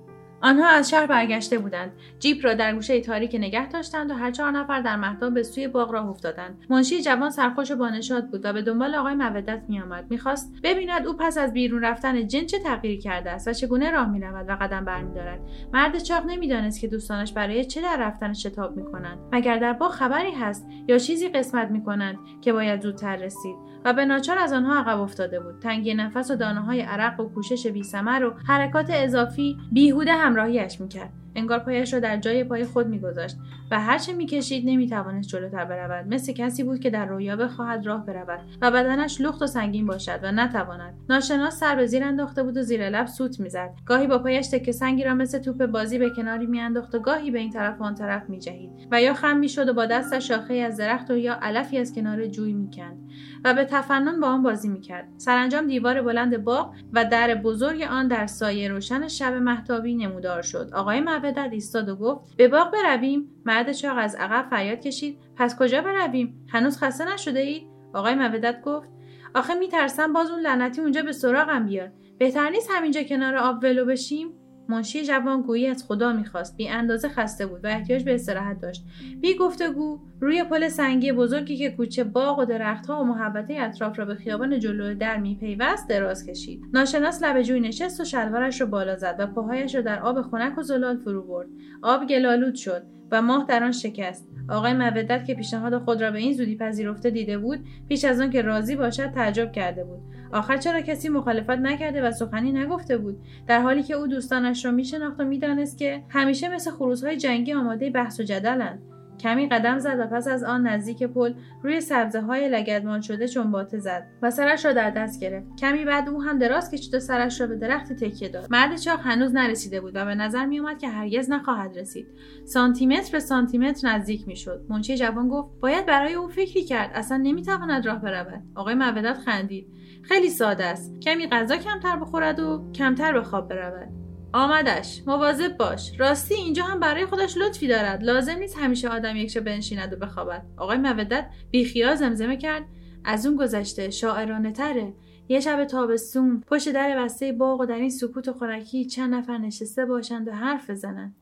آنها 0.47 0.69
از 0.69 0.91
شهر 0.91 1.07
برگشته 1.07 1.59
بودند. 1.59 1.93
جیپ 2.19 2.45
را 2.45 2.55
در 2.55 2.75
گوشه 2.75 3.00
تاریک 3.00 3.35
نگه 3.35 3.69
داشتند 3.69 4.11
و 4.11 4.15
هر 4.15 4.31
چهار 4.31 4.50
نفر 4.50 4.81
در 4.81 4.97
مهتاب 4.97 5.35
به 5.35 5.43
سوی 5.43 5.69
باغ 5.69 5.91
راه 5.91 6.09
افتادند. 6.09 6.65
منشی 6.71 7.03
جوان 7.03 7.31
سرخوش 7.31 7.71
و 7.71 7.76
بانشاد 7.76 8.31
بود 8.31 8.45
و 8.45 8.53
به 8.53 8.62
دنبال 8.62 8.95
آقای 8.95 9.15
مودت 9.15 9.62
میآمد. 9.69 10.07
می‌خواست 10.11 10.53
ببیند 10.62 11.07
او 11.07 11.17
پس 11.17 11.38
از 11.38 11.53
بیرون 11.53 11.83
رفتن 11.83 12.26
جن 12.26 12.45
چه 12.47 12.59
تغییری 12.59 12.99
کرده 12.99 13.31
است 13.31 13.49
و 13.49 13.53
چگونه 13.53 13.91
راه 13.91 14.11
می‌رود 14.11 14.49
و 14.49 14.57
قدم 14.61 14.85
برمیدارد. 14.85 15.41
مرد 15.73 15.99
چاق 15.99 16.26
نمی‌دانست 16.26 16.81
که 16.81 16.88
دوستانش 16.88 17.33
برای 17.33 17.65
چه 17.65 17.83
در 17.83 17.97
رفتن 18.00 18.33
شتاب 18.33 18.76
می‌کنند. 18.76 19.19
مگر 19.33 19.59
در 19.59 19.73
باغ 19.73 19.93
خبری 19.93 20.33
هست 20.33 20.69
یا 20.88 20.99
چیزی 20.99 21.29
قسمت 21.29 21.71
می‌کنند 21.71 22.19
که 22.41 22.53
باید 22.53 22.83
زودتر 22.83 23.17
رسید؟ 23.17 23.57
و 23.85 23.92
به 23.92 24.04
ناچار 24.04 24.38
از 24.38 24.52
آنها 24.52 24.80
عقب 24.80 25.00
افتاده 25.00 25.40
بود. 25.40 25.59
تنگی 25.59 25.95
نفس 25.95 26.30
و 26.30 26.37
دانه 26.37 26.61
های 26.61 26.80
عرق 26.80 27.21
و 27.21 27.28
کوشش 27.28 27.66
بیثمر 27.66 28.25
و 28.25 28.35
حرکات 28.47 28.87
اضافی 28.90 29.56
بیهوده 29.73 30.12
همراهیش 30.12 30.80
می‌کرد. 30.80 31.12
انگار 31.37 31.59
پایش 31.59 31.95
را 31.95 32.00
در 32.00 32.16
جای 32.16 32.45
پای 32.45 32.64
خود 32.64 32.87
میگذاشت 32.87 33.37
و 33.71 33.81
هرچه 33.81 34.12
می‌کشید 34.12 34.62
نمی‌توانست 34.66 35.28
جلوتر 35.28 35.64
برود. 35.64 36.14
مثل 36.14 36.33
کسی 36.33 36.64
بود 36.64 36.81
که 36.81 36.90
در 36.90 37.07
رویا 37.07 37.37
بخواهد 37.37 37.87
راه 37.87 38.07
برود 38.07 38.40
و 38.62 38.71
بدنش 38.71 39.21
لخت 39.21 39.43
و 39.43 39.47
سنگین 39.47 39.87
باشد 39.87 40.21
و 40.23 40.33
نتواند. 40.33 40.95
ناشناس 41.09 41.59
سر 41.61 41.76
به 41.76 41.87
زیر 41.87 42.05
انداخته 42.05 42.43
بود 42.43 42.57
و 42.57 42.62
زیر 42.62 42.88
لب 42.88 43.07
سوت 43.07 43.40
می‌زد. 43.40 43.71
گاهی 43.87 44.07
با 44.07 44.19
پایش 44.19 44.49
تکه 44.49 44.73
سنگی 44.73 45.05
را 45.05 45.14
مثل 45.14 45.38
توپ 45.38 45.66
بازی 45.66 45.99
به 45.99 46.11
کناری 46.11 46.47
میانداخت 46.47 46.95
و 46.95 46.99
گاهی 46.99 47.31
به 47.31 47.38
این 47.38 47.50
طرف 47.50 47.81
و 47.81 47.85
آن 47.85 47.95
طرف 47.95 48.28
میجهید 48.28 48.71
و 48.90 49.02
یا 49.02 49.14
خم 49.14 49.37
می‌شد 49.37 49.69
و 49.69 49.73
با 49.73 49.87
دستش 49.87 50.28
شاخه 50.28 50.55
از 50.55 50.76
درخت 50.76 51.11
و 51.11 51.16
یا 51.16 51.38
علفی 51.43 51.78
از 51.78 51.95
کنار 51.95 52.26
جوی 52.26 52.52
می‌کند 52.52 53.11
و 53.45 53.55
به 53.55 53.64
تفنن 53.64 54.21
با 54.21 54.28
آن 54.28 54.43
بازی 54.43 54.69
می‌کرد. 54.69 55.09
سرانجام 55.16 55.66
دیوار 55.66 56.02
بلند 56.02 56.45
باغ 56.45 56.75
و 56.93 57.05
در 57.05 57.35
بزرگ 57.35 57.83
آن 57.83 58.09
در 58.09 58.26
سایه 58.26 58.69
روشن 58.69 59.09
شب 59.09 59.35
محتابی 59.35 59.95
نمودار 59.95 60.43
شد. 60.43 60.71
آقای 60.75 61.00
مودت 61.26 61.52
ایستاد 61.52 61.88
و 61.88 61.97
گفت 61.97 62.37
به 62.37 62.49
باغ 62.49 62.73
برویم. 62.73 63.30
مرد 63.45 63.73
چاق 63.73 63.97
از 63.99 64.14
عقب 64.14 64.50
فریاد 64.50 64.80
کشید. 64.80 65.18
پس 65.37 65.59
کجا 65.59 65.80
برویم؟ 65.80 66.47
هنوز 66.49 66.78
خسته 66.78 67.14
نشده 67.14 67.40
اید 67.40 67.66
آقای 67.95 68.14
مودت 68.14 68.62
گفت 68.62 68.88
آخه 69.35 69.54
میترسم 69.54 70.12
باز 70.12 70.30
اون 70.30 70.40
لعنتی 70.40 70.80
اونجا 70.80 71.02
به 71.02 71.12
سراغم 71.12 71.66
بیاد. 71.66 71.92
بهتر 72.18 72.50
نیست 72.50 72.71
همینجا 72.73 73.02
کنار 73.02 73.37
آب 73.37 73.64
ولو 73.64 73.85
بشیم؟ 73.85 74.35
منشی 74.68 75.04
جوان 75.04 75.42
گویی 75.42 75.66
از 75.66 75.85
خدا 75.85 76.12
می‌خواست. 76.12 76.56
بی 76.56 76.68
اندازه 76.68 77.08
خسته 77.08 77.46
بود 77.46 77.64
و 77.64 77.68
احتیاج 77.68 78.04
به 78.04 78.14
استراحت 78.14 78.61
داشت. 78.61 78.85
بی 79.20 79.35
گفتگو 79.35 80.00
روی 80.20 80.44
پل 80.44 80.68
سنگی 80.68 81.12
بزرگی 81.12 81.56
که 81.56 81.70
کوچه 81.70 82.04
باغ 82.04 82.38
و 82.38 82.44
درختها 82.44 83.00
و 83.00 83.04
محبته 83.04 83.54
اطراف 83.54 83.99
را 83.99 84.04
به 84.04 84.14
خیابان 84.14 84.58
جلو 84.58 84.94
در 84.94 85.16
میپیوست 85.16 85.88
دراز 85.88 86.26
کشید. 86.26 86.62
ناشناس 86.73 87.23
لب 87.23 87.42
جوی 87.42 87.61
نشست 87.61 88.00
و 88.00 88.04
شلوارش 88.04 88.61
را 88.61 88.66
بالا 88.66 88.96
زد 88.96 89.16
و 89.18 89.26
پاهایش 89.26 89.75
را 89.75 89.80
در 89.80 90.00
آب 90.00 90.23
خنک 90.23 90.58
و 90.58 90.62
زلال 90.62 90.96
فرو 90.96 91.23
برد. 91.23 91.49
آب 91.82 92.06
گلالود 92.06 92.54
شد. 92.54 92.96
و 93.10 93.22
ماه 93.22 93.46
در 93.48 93.64
آن 93.64 93.72
شکست. 93.72 94.28
آقای 94.48 94.72
مودت 94.72 95.25
که 95.25 95.34
پیشنهاد 95.34 95.78
خود 95.78 96.02
را 96.02 96.10
به 96.10 96.18
این 96.18 96.32
زودی 96.32 96.56
پذیرفته 96.56 97.10
دیده 97.10 97.38
بود 97.38 97.64
پیش 97.88 98.04
از 98.04 98.20
آن 98.20 98.30
که 98.30 98.42
راضی 98.42 98.76
باشد 98.76 99.10
تعجب 99.10 99.52
کرده 99.52 99.84
بود. 99.84 100.00
آخر 100.32 100.56
چرا 100.56 100.80
کسی 100.80 101.08
مخالفت 101.08 101.50
نکرده 101.50 102.02
و 102.02 102.10
سخنی 102.10 102.52
نگفته 102.52 102.98
بود؟ 102.98 103.18
در 103.46 103.60
حالی 103.60 103.82
که 103.82 103.94
او 103.94 104.06
دوستانش 104.06 104.64
را 104.64 104.70
میشناخت 104.70 105.20
و 105.20 105.25
می‌دانست 105.25 105.78
که 105.78 106.02
همیشه 106.08 106.48
مثل 106.48 106.70
خروسهای 106.70 107.16
جنگی 107.16 107.52
آماده 107.52 107.90
بحث 107.90 108.20
و 108.20 108.22
جدلند. 108.22 108.96
کمی 109.20 109.49
قدم 109.49 109.78
زد 109.78 109.96
و 110.00 110.06
پس 110.06 110.28
از 110.28 110.44
آن 110.44 110.66
نزدیک 110.66 111.02
پل 111.02 111.35
روی 111.62 111.80
سبزه 111.80 112.20
های 112.20 112.49
لگدمان 112.49 113.00
شده 113.00 113.28
چنباته 113.28 113.78
زد 113.78 114.06
و 114.23 114.30
سرش 114.30 114.64
را 114.64 114.73
در 114.73 114.90
دست 114.90 115.20
گرفت. 115.20 115.56
کمی 115.56 115.85
بعد 115.85 116.08
او 116.08 116.23
هم 116.23 116.38
دراز 116.38 116.70
کشید 116.70 116.94
و 116.94 117.00
سرش 117.00 117.40
را 117.40 117.46
به 117.46 117.56
درخت 117.56 117.92
تکیه 117.92 118.28
داد. 118.28 118.46
مرد 118.50 118.76
چاق 118.76 119.00
هنوز 119.00 119.35
نرسیده 119.35 119.80
بود 119.80 119.96
و 119.96 120.04
به 120.04 120.14
نظر 120.14 120.46
میآمد 120.46 120.78
که 120.78 120.88
هرگز 120.88 121.30
نخواهد 121.30 121.78
رسید. 121.78 122.06
سانتیمتر 122.44 123.12
به 123.12 123.20
سانتیمتر 123.20 123.88
نزدیک 123.88 124.28
می‌شد. 124.28 124.64
منچی 124.68 124.96
جوان 124.96 125.28
گفت 125.28 125.61
باید 125.61 125.87
برای 125.87 126.14
او 126.14 126.28
فکری 126.28 126.64
کرد. 126.64 126.90
اصلا 126.94 127.16
نمی‌تواند 127.16 127.87
راه 127.87 127.99
برود. 127.99 128.42
آقای 128.54 128.75
مودت 128.75 129.18
خندید. 129.18 129.66
خیلی 130.02 130.30
ساده 130.30 130.64
است. 130.64 131.00
کمی 131.00 131.26
غذا 131.26 131.56
کمتر 131.56 131.96
بخورد 131.96 132.40
و 132.40 132.73
کمتر 132.73 133.12
به 133.12 133.23
خواب 133.23 133.49
برود. 133.49 134.05
آمدش. 134.33 135.02
مواظب 135.06 135.56
باش. 135.56 136.00
راستی 136.00 136.35
اینجا 136.35 136.64
هم 136.64 136.80
برای 136.80 137.06
خودش 137.06 137.37
لطفی 137.37 137.68
دارد. 137.68 138.02
لازم 138.02 138.38
نیست 138.38 138.59
همیشه 138.59 138.88
آدم 138.88 139.16
یکشه 139.16 139.40
بنشیند 139.40 139.92
و 139.92 139.97
بخوابد. 139.97 140.47
آقای 140.56 140.78
مودت 140.78 141.26
بیخیال 141.50 141.95
زمزمه 141.95 142.37
کرد. 142.37 142.64
از 143.04 143.26
اون 143.26 143.37
گذشته 143.37 143.90
شاعرانه 143.90 144.52
تره. 144.52 144.95
یه 145.28 145.40
شب 145.40 145.64
تابستون 145.64 146.40
پشت 146.47 146.73
در 146.73 147.04
بسته 147.04 147.33
باغ 147.33 147.61
و 147.61 147.66
در 147.66 147.75
این 147.75 147.90
سکوت 147.90 148.28
و 148.28 148.33
خورکی 148.33 148.85
چند 148.85 149.14
نفر 149.14 149.38
نشسته 149.38 149.87
باشند 149.87 150.28
و 150.28 150.33
حرف 150.33 150.71
بزنند. 150.71 151.16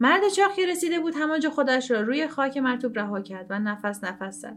مرد 0.00 0.28
چاقی 0.36 0.66
رسیده 0.66 1.00
بود 1.00 1.14
همانجا 1.16 1.50
خودش 1.50 1.90
را 1.90 2.00
روی 2.00 2.28
خاک 2.28 2.56
مرتوب 2.56 2.98
رها 2.98 3.20
کرد 3.20 3.46
و 3.50 3.58
نفس 3.58 4.04
نفس 4.04 4.40
زد. 4.40 4.56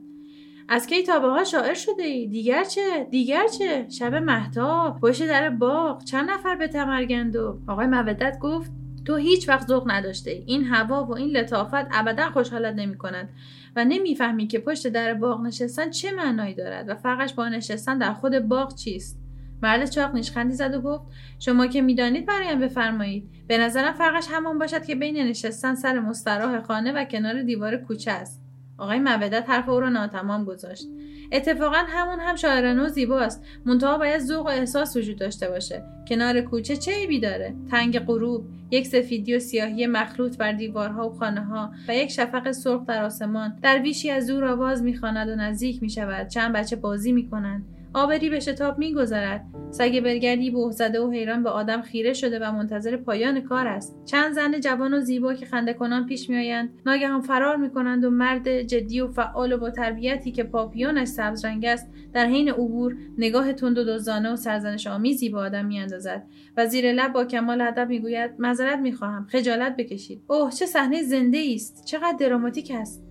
از 0.72 0.88
کی 0.88 1.04
تا 1.04 1.20
ها 1.20 1.44
شاعر 1.44 1.74
شده 1.74 2.04
ای. 2.04 2.28
دیگر 2.28 2.64
چه؟ 2.64 3.08
دیگر 3.12 3.48
چه؟ 3.48 3.86
شب 3.90 4.14
محتاب 4.14 5.00
پشت 5.00 5.28
در 5.28 5.50
باغ. 5.50 6.04
چند 6.04 6.30
نفر 6.30 6.56
به 6.56 6.68
تمرگند 6.68 7.36
و؟ 7.36 7.60
آقای 7.68 7.88
مودت 7.88 8.40
گفت 8.40 8.72
تو 9.06 9.16
هیچ 9.16 9.50
وقت 9.50 9.68
ذوق 9.68 9.92
نداشته 9.92 10.32
ای. 10.32 10.44
این 10.48 10.64
هوا 10.64 11.04
و 11.06 11.16
این 11.16 11.38
لطافت 11.38 11.88
ابدا 11.92 12.30
خوشحالت 12.30 12.76
نمی 12.76 12.98
کند 12.98 13.30
و 13.76 13.86
نمی‌فهمی 13.86 14.48
که 14.48 14.60
پشت 14.60 14.88
در 14.88 15.14
باغ 15.14 15.42
نشستن 15.42 15.90
چه 15.90 16.12
معنایی 16.12 16.54
دارد 16.54 16.90
و 16.90 16.96
فرقش 16.96 17.34
با 17.34 17.50
نشستن 17.50 17.98
در 17.98 18.14
خود 18.14 18.40
باغ 18.40 18.76
چیست. 18.76 19.20
مرد 19.62 19.90
چاق 19.90 20.14
نیشخندی 20.14 20.54
زد 20.54 20.76
و 20.76 20.82
گفت 20.82 21.04
شما 21.40 21.68
که 21.68 21.82
می‌دانید 21.82 22.26
برایم 22.26 22.60
بفرمایید. 22.60 23.30
به 23.48 23.58
نظرم 23.58 23.94
فرقش 23.94 24.28
همان 24.32 24.60
باشد 24.60 24.86
که 24.86 24.96
بین 24.96 25.18
نشستن 25.18 25.76
سر 25.76 26.00
مستراح 26.00 26.62
خانه 26.62 26.92
و 26.92 27.04
کنار 27.04 27.42
دیوار 27.42 27.78
کوچه 27.78 28.12
است. 28.12 28.49
آقای 28.79 29.00
مودت 29.00 29.50
حرف 29.50 29.69
او 29.69 29.79
را 29.79 29.89
ناتمام 29.89 30.43
گذاشت. 30.45 30.88
اتفاقا 31.31 31.83
همون 31.88 32.19
هم 32.19 32.36
شاعرانه 32.36 32.86
و 32.86 32.88
زیباست. 32.88 33.45
منتها 33.65 33.98
باید 33.98 34.21
ذوق 34.21 34.45
و 34.45 34.50
احساس 34.50 34.98
وجود 34.98 35.17
داشته 35.17 35.50
باشه. 35.50 35.83
کنار 36.07 36.41
کوچه 36.41 36.77
چه 36.77 36.91
عیبی 36.91 37.19
داره؟ 37.19 37.55
تنگ 37.71 38.00
غروب 38.00 38.45
یک 38.71 38.88
سفیدی 38.88 39.36
و 39.36 39.39
سیاهی 39.39 39.88
مخلوط 39.88 40.38
بر 40.38 40.51
دیوارها 40.51 41.09
و 41.09 41.13
خانه 41.13 41.41
ها 41.45 41.71
و 41.88 41.95
یک 41.95 42.12
شفق 42.12 42.51
سرخ 42.51 42.86
در 42.86 43.03
آسمان. 43.03 43.59
در 43.62 43.81
ویشی 43.81 44.09
از 44.09 44.27
دور 44.27 44.45
آواز 44.45 44.83
می‌خواند 44.83 45.29
و 45.29 45.36
نزدیک 45.36 45.81
می‌شود. 45.81 46.27
چند 46.27 46.53
بچه 46.53 46.75
بازی 46.75 47.12
می‌کنند. 47.12 47.65
آبری 47.93 48.29
به 48.29 48.39
شتاب 48.39 48.77
میگذرد 48.77 49.46
سگ 49.72 50.00
برگردی 50.00 50.51
به 50.51 50.72
زده 50.72 51.01
و 51.01 51.12
حیران 51.12 51.43
به 51.43 51.50
آدم 51.50 51.81
خیره 51.81 52.13
شده 52.13 52.39
و 52.39 52.51
منتظر 52.51 52.98
پایان 52.98 53.41
کار 53.41 53.67
است. 53.67 54.05
چند 54.05 54.34
زن 54.34 54.60
جوان 54.60 54.93
و 54.93 55.00
زیبا 55.00 55.34
که 55.34 55.46
خنده 55.46 55.74
کنان 55.74 56.05
پیش 56.05 56.29
میآیند 56.29 56.69
ناگهان 56.86 57.22
فرار 57.22 57.55
می‌کنند 57.55 58.05
و 58.05 58.10
مرد 58.10 58.62
جدی 58.62 59.01
و 59.01 59.08
فعال 59.08 59.53
و 59.53 59.58
با 59.58 59.69
تربیتی 59.69 60.31
که 60.31 60.43
پاپیونش 60.43 61.08
سبز 61.08 61.46
رنگ 61.46 61.65
است 61.65 61.88
در 62.13 62.25
حین 62.25 62.50
عبور 62.50 62.96
نگاه 63.17 63.53
تند 63.53 63.77
و 63.77 63.84
دزدانه 63.84 64.34
و 64.34 64.36
سرزنش 64.36 64.88
آمیزی 64.88 65.29
به 65.29 65.39
آدم 65.39 65.65
میاندازد. 65.65 66.24
و 66.58 66.65
زیر 66.65 66.91
لب 66.91 67.13
با 67.13 67.25
کمال 67.25 67.62
ادب 67.62 67.89
می‌گوید 67.89 68.31
معذرت 68.39 68.79
می‌خواهم 68.79 69.27
خجالت 69.29 69.75
بکشید. 69.75 70.22
اوه 70.27 70.51
چه 70.51 70.65
صحنه 70.65 71.03
زنده 71.03 71.51
است. 71.55 71.86
چقدر 71.86 72.15
دراماتیک 72.19 72.72
است. 72.75 73.03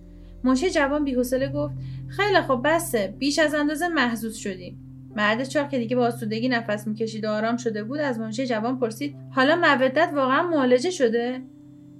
منشی 0.43 0.69
جوان 0.69 1.03
بیحوصله 1.03 1.49
گفت 1.49 1.73
خیلی 2.09 2.41
خوب 2.41 2.67
بسه. 2.67 3.15
بیش 3.19 3.39
از 3.39 3.55
اندازه 3.55 3.87
محزوز 3.87 4.35
شدیم. 4.35 4.85
مرد 5.15 5.43
چاق 5.43 5.69
که 5.69 5.77
دیگه 5.77 5.95
با 5.95 6.05
آسودگی 6.05 6.49
نفس 6.49 6.87
می‌کشید 6.87 7.25
و 7.25 7.29
آرام 7.29 7.57
شده 7.57 7.83
بود 7.83 7.99
از 7.99 8.19
منشی 8.19 8.45
جوان 8.45 8.79
پرسید 8.79 9.15
حالا 9.31 9.55
مودت 9.55 10.09
واقعا 10.15 10.47
معالجه 10.47 10.91
شده؟ 10.91 11.41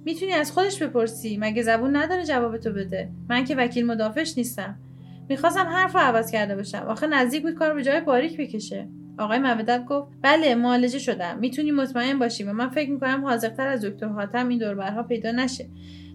می‌تونی 0.04 0.32
از 0.32 0.52
خودش 0.52 0.82
بپرسی؟ 0.82 1.38
مگه 1.40 1.62
زبون 1.62 1.96
نداره 1.96 2.24
جواب 2.24 2.56
تو 2.56 2.72
بده؟ 2.72 3.10
من 3.28 3.44
که 3.44 3.56
وکیل 3.56 3.86
مدافعش 3.86 4.38
نیستم. 4.38 4.78
می‌خواستم 5.28 5.66
حرف 5.66 5.94
رو 5.94 6.00
عوض 6.00 6.30
کرده 6.30 6.56
باشم. 6.56 6.78
آخه 6.88 7.06
نزدیک 7.06 7.42
بود 7.42 7.54
کار 7.54 7.74
به 7.74 7.82
جای 7.82 8.00
باریک 8.00 8.36
بکشه. 8.40 8.88
آقای 9.18 9.38
مودت 9.38 9.84
گفت 9.84 10.08
بله 10.22 10.54
معالجه 10.54 10.98
شدم. 10.98 11.38
می‌تونی 11.38 11.70
مطمئن 11.70 12.18
باشی 12.18 12.44
و 12.44 12.52
من 12.52 12.68
فکر 12.68 12.90
می‌کنم 12.90 13.24
حاضرتر 13.24 13.66
از 13.68 13.84
دکتر 13.84 14.06
حاتم 14.06 14.48
این 14.48 14.58
دوربرها 14.58 15.02
پیدا 15.02 15.30
نشه. 15.30 15.68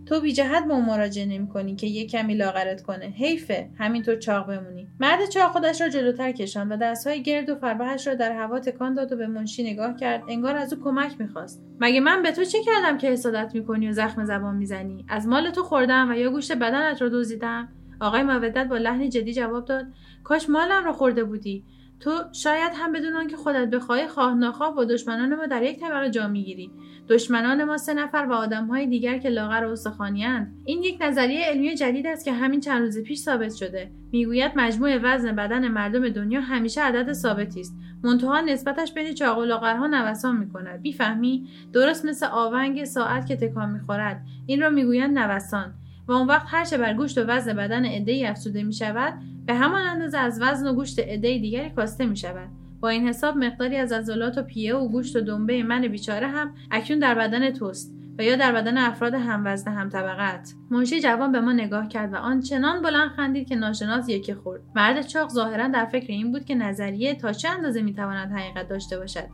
تو 0.05 0.21
بی 0.21 0.33
جهت 0.33 0.67
با 0.67 0.79
مراجعه 0.79 1.25
نمی 1.25 1.47
کنی 1.47 1.75
که 1.75 1.87
یه 1.87 2.07
کمی 2.07 2.35
لاغرت 2.35 2.81
کنه. 2.81 3.05
حیفه. 3.05 3.69
همینطور 3.77 4.15
چاق 4.15 4.47
بمونی. 4.47 4.87
مرد 4.99 5.29
چاق 5.29 5.51
خودش 5.51 5.81
را 5.81 5.89
جلوتر 5.89 6.31
کشاند 6.31 6.71
و 6.71 6.77
دستهای 6.77 7.23
گرد 7.23 7.49
و 7.49 7.55
فربهش 7.55 8.07
را 8.07 8.13
در 8.13 8.31
هوا 8.31 8.59
تکان 8.59 8.93
داد 8.93 9.11
و 9.11 9.17
به 9.17 9.27
منشی 9.27 9.71
نگاه 9.71 9.95
کرد. 9.95 10.23
انگار 10.29 10.55
از 10.55 10.73
او 10.73 10.83
کمک 10.83 11.21
می‌خواست. 11.21 11.63
مگه 11.79 11.99
من 11.99 12.23
به 12.23 12.31
تو 12.31 12.43
چه 12.43 12.57
کردم 12.63 12.97
که 12.97 13.07
حسادت 13.07 13.51
می‌کنی 13.55 13.89
و 13.89 13.91
زخم 13.91 14.25
زبان 14.25 14.55
می‌زنی؟ 14.55 15.05
از 15.09 15.27
مال 15.27 15.49
تو 15.49 15.63
خوردم 15.63 16.11
و 16.11 16.13
یا 16.13 16.29
گوشت 16.29 16.51
بدنت 16.51 17.01
را 17.01 17.09
دزدیدم؟ 17.09 17.69
آقای 17.99 18.23
مودت 18.23 18.67
با 18.67 18.77
لحنی 18.77 19.09
جدی 19.09 19.33
جواب 19.33 19.65
داد. 19.65 19.85
کاش 20.23 20.49
مالم 20.49 20.85
را 20.85 20.93
خورده 20.93 21.23
بودی. 21.23 21.63
تو 21.99 22.11
شاید 22.33 22.71
هم 22.75 22.91
بدون 22.91 23.13
آنکه 23.13 23.37
خودت 23.37 23.69
بخواهی 23.69 24.07
خواه 24.07 24.33
ناخواه 24.33 24.75
با 24.75 24.85
دشمنان 24.85 25.35
ما 25.35 25.45
در 25.45 25.63
یک 25.63 25.79
طبقه 25.79 26.09
جا 26.09 26.27
می‌گیری. 26.27 26.71
دشمنان 27.09 27.63
ما 27.63 27.77
سه 27.77 27.93
نفر 27.93 28.27
و 28.29 28.33
آدمهای 28.33 28.87
دیگر 28.87 29.17
که 29.17 29.29
لاغر 29.29 29.65
و 29.65 29.71
استخوانیاند. 29.71 30.55
این 30.65 30.83
یک 30.83 30.97
نظریه 31.01 31.45
علمی 31.45 31.75
جدید 31.75 32.07
است 32.07 32.25
که 32.25 32.33
همین 32.33 32.59
چند 32.59 32.81
روز 32.81 33.03
پیش 33.03 33.19
ثابت 33.19 33.53
شده. 33.53 33.91
می‌گوید 34.11 34.51
مجموع 34.55 34.97
وزن 35.03 35.35
بدن 35.35 35.67
مردم 35.67 36.09
دنیا 36.09 36.41
همیشه 36.41 36.81
عدد 36.81 37.13
ثابتی 37.13 37.59
است. 37.59 37.75
منتها 38.03 38.41
نسبتش 38.41 38.93
بین 38.93 39.13
چاق 39.13 39.37
و 39.37 39.45
لاغرها 39.45 39.87
نوسان 39.87 40.37
می‌کند. 40.37 40.81
می‌فهمی؟ 40.81 41.47
درست 41.73 42.05
مثل 42.05 42.25
آونگ 42.25 42.85
ساعت 42.85 43.27
که 43.27 43.35
تکان 43.35 43.71
می‌خورد. 43.71 44.21
این 44.45 44.61
را 44.61 44.69
می‌گویند 44.69 45.19
نوسان. 45.19 45.73
و 46.07 46.11
اون 46.11 46.27
وقت 46.27 46.45
هرچه 46.47 46.77
بر 46.77 46.93
گوشت 46.93 47.17
و 47.17 47.21
وزن 47.21 47.53
بدن 47.53 47.85
عدهای 47.85 48.25
افزوده 48.25 48.63
می 48.63 48.73
شود 48.73 49.13
به 49.45 49.53
همان 49.53 49.81
اندازه 49.81 50.17
از 50.17 50.41
وزن 50.41 50.67
و 50.67 50.73
گوشت 50.73 50.99
عده 50.99 51.37
دیگری 51.37 51.69
کاسته 51.69 52.05
می 52.05 52.17
شود. 52.17 52.49
با 52.79 52.89
این 52.89 53.07
حساب 53.07 53.37
مقداری 53.37 53.77
از 53.77 53.91
عضلات 53.91 54.37
و 54.37 54.43
پیه 54.43 54.75
و 54.75 54.87
گوشت 54.87 55.15
و 55.15 55.21
دنبه 55.21 55.63
من 55.63 55.87
بیچاره 55.87 56.27
هم 56.27 56.55
اکنون 56.71 56.99
در 56.99 57.15
بدن 57.15 57.51
توست 57.51 57.95
و 58.17 58.23
یا 58.23 58.35
در 58.35 58.51
بدن 58.51 58.77
افراد 58.77 59.13
هموزن 59.13 59.71
هم 59.71 59.89
طبقت 59.89 60.53
منشی 60.69 61.01
جوان 61.01 61.31
به 61.31 61.41
ما 61.41 61.53
نگاه 61.53 61.87
کرد 61.87 62.13
و 62.13 62.15
آن 62.15 62.39
چنان 62.39 62.81
بلند 62.81 63.09
خندید 63.09 63.47
که 63.47 63.55
ناشناس 63.55 64.09
یکی 64.09 64.33
خورد. 64.33 64.61
مرد 64.75 65.01
چاق 65.01 65.29
ظاهرا 65.29 65.67
در 65.67 65.85
فکر 65.85 66.11
این 66.11 66.31
بود 66.31 66.45
که 66.45 66.55
نظریه 66.55 67.15
تا 67.15 67.31
چه 67.31 67.49
اندازه 67.49 67.81
می‌تواند 67.81 68.31
حقیقت 68.31 68.67
داشته 68.67 68.97
باشد. 68.97 69.27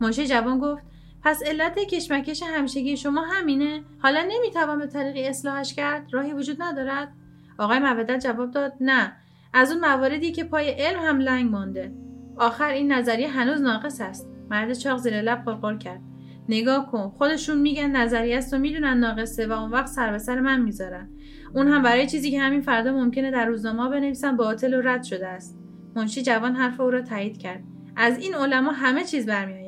منشی 0.00 0.26
جوان 0.26 0.58
گفت 0.58 0.82
پس 1.24 1.42
علت 1.46 1.78
کشمکش 1.78 2.42
همیشگی 2.42 2.96
شما 2.96 3.22
همینه؟ 3.22 3.82
حالا 3.98 4.22
نمی‌توان 4.28 4.78
به 4.78 4.86
طریقی 4.86 5.28
اصلاحش 5.28 5.74
کرد؟ 5.74 6.06
راهی 6.12 6.32
وجود 6.32 6.62
ندارد؟ 6.62 7.12
آقای 7.58 7.78
مودت 7.78 8.20
جواب 8.20 8.50
داد 8.50 8.72
نه. 8.80 9.12
از 9.54 9.72
اون 9.72 9.80
مواردی 9.80 10.32
که 10.32 10.44
پای 10.44 10.70
علم 10.70 11.00
هم 11.02 11.18
لنگ 11.18 11.50
مانده. 11.50 11.94
آخر 12.36 12.70
این 12.70 12.92
نظریه 12.92 13.28
هنوز 13.28 13.60
ناقص 13.60 14.00
است. 14.00 14.28
مرد 14.50 14.72
چاق 14.72 14.98
زیر 14.98 15.22
لب 15.22 15.44
قرقر 15.44 15.76
کرد. 15.76 16.00
نگاه 16.48 16.90
کن 16.90 17.08
خودشون 17.08 17.58
میگن 17.58 17.96
نظریه 17.96 18.38
است 18.38 18.54
و 18.54 18.58
می‌دونن 18.58 18.98
ناقصه 18.98 19.46
و 19.46 19.52
اون 19.52 19.70
وقت 19.70 19.86
سر 19.86 20.12
به 20.12 20.18
سر 20.18 20.40
من 20.40 20.60
می‌ذارن. 20.60 21.10
اون 21.54 21.68
هم 21.68 21.82
برای 21.82 22.06
چیزی 22.06 22.30
که 22.30 22.40
همین 22.40 22.60
فردا 22.60 22.92
ممکنه 22.92 23.30
در 23.30 23.46
روزنامه 23.46 23.88
بنویسن 23.88 24.36
باطل 24.36 24.74
و 24.74 24.80
رد 24.80 25.02
شده 25.02 25.28
است. 25.28 25.58
منشی 25.96 26.22
جوان 26.22 26.54
حرف 26.54 26.80
او 26.80 26.90
را 26.90 27.02
تایید 27.02 27.38
کرد. 27.38 27.62
از 27.96 28.18
این 28.18 28.34
علما 28.34 28.72
همه 28.72 29.04
چیز 29.04 29.26
برمیآید 29.26 29.61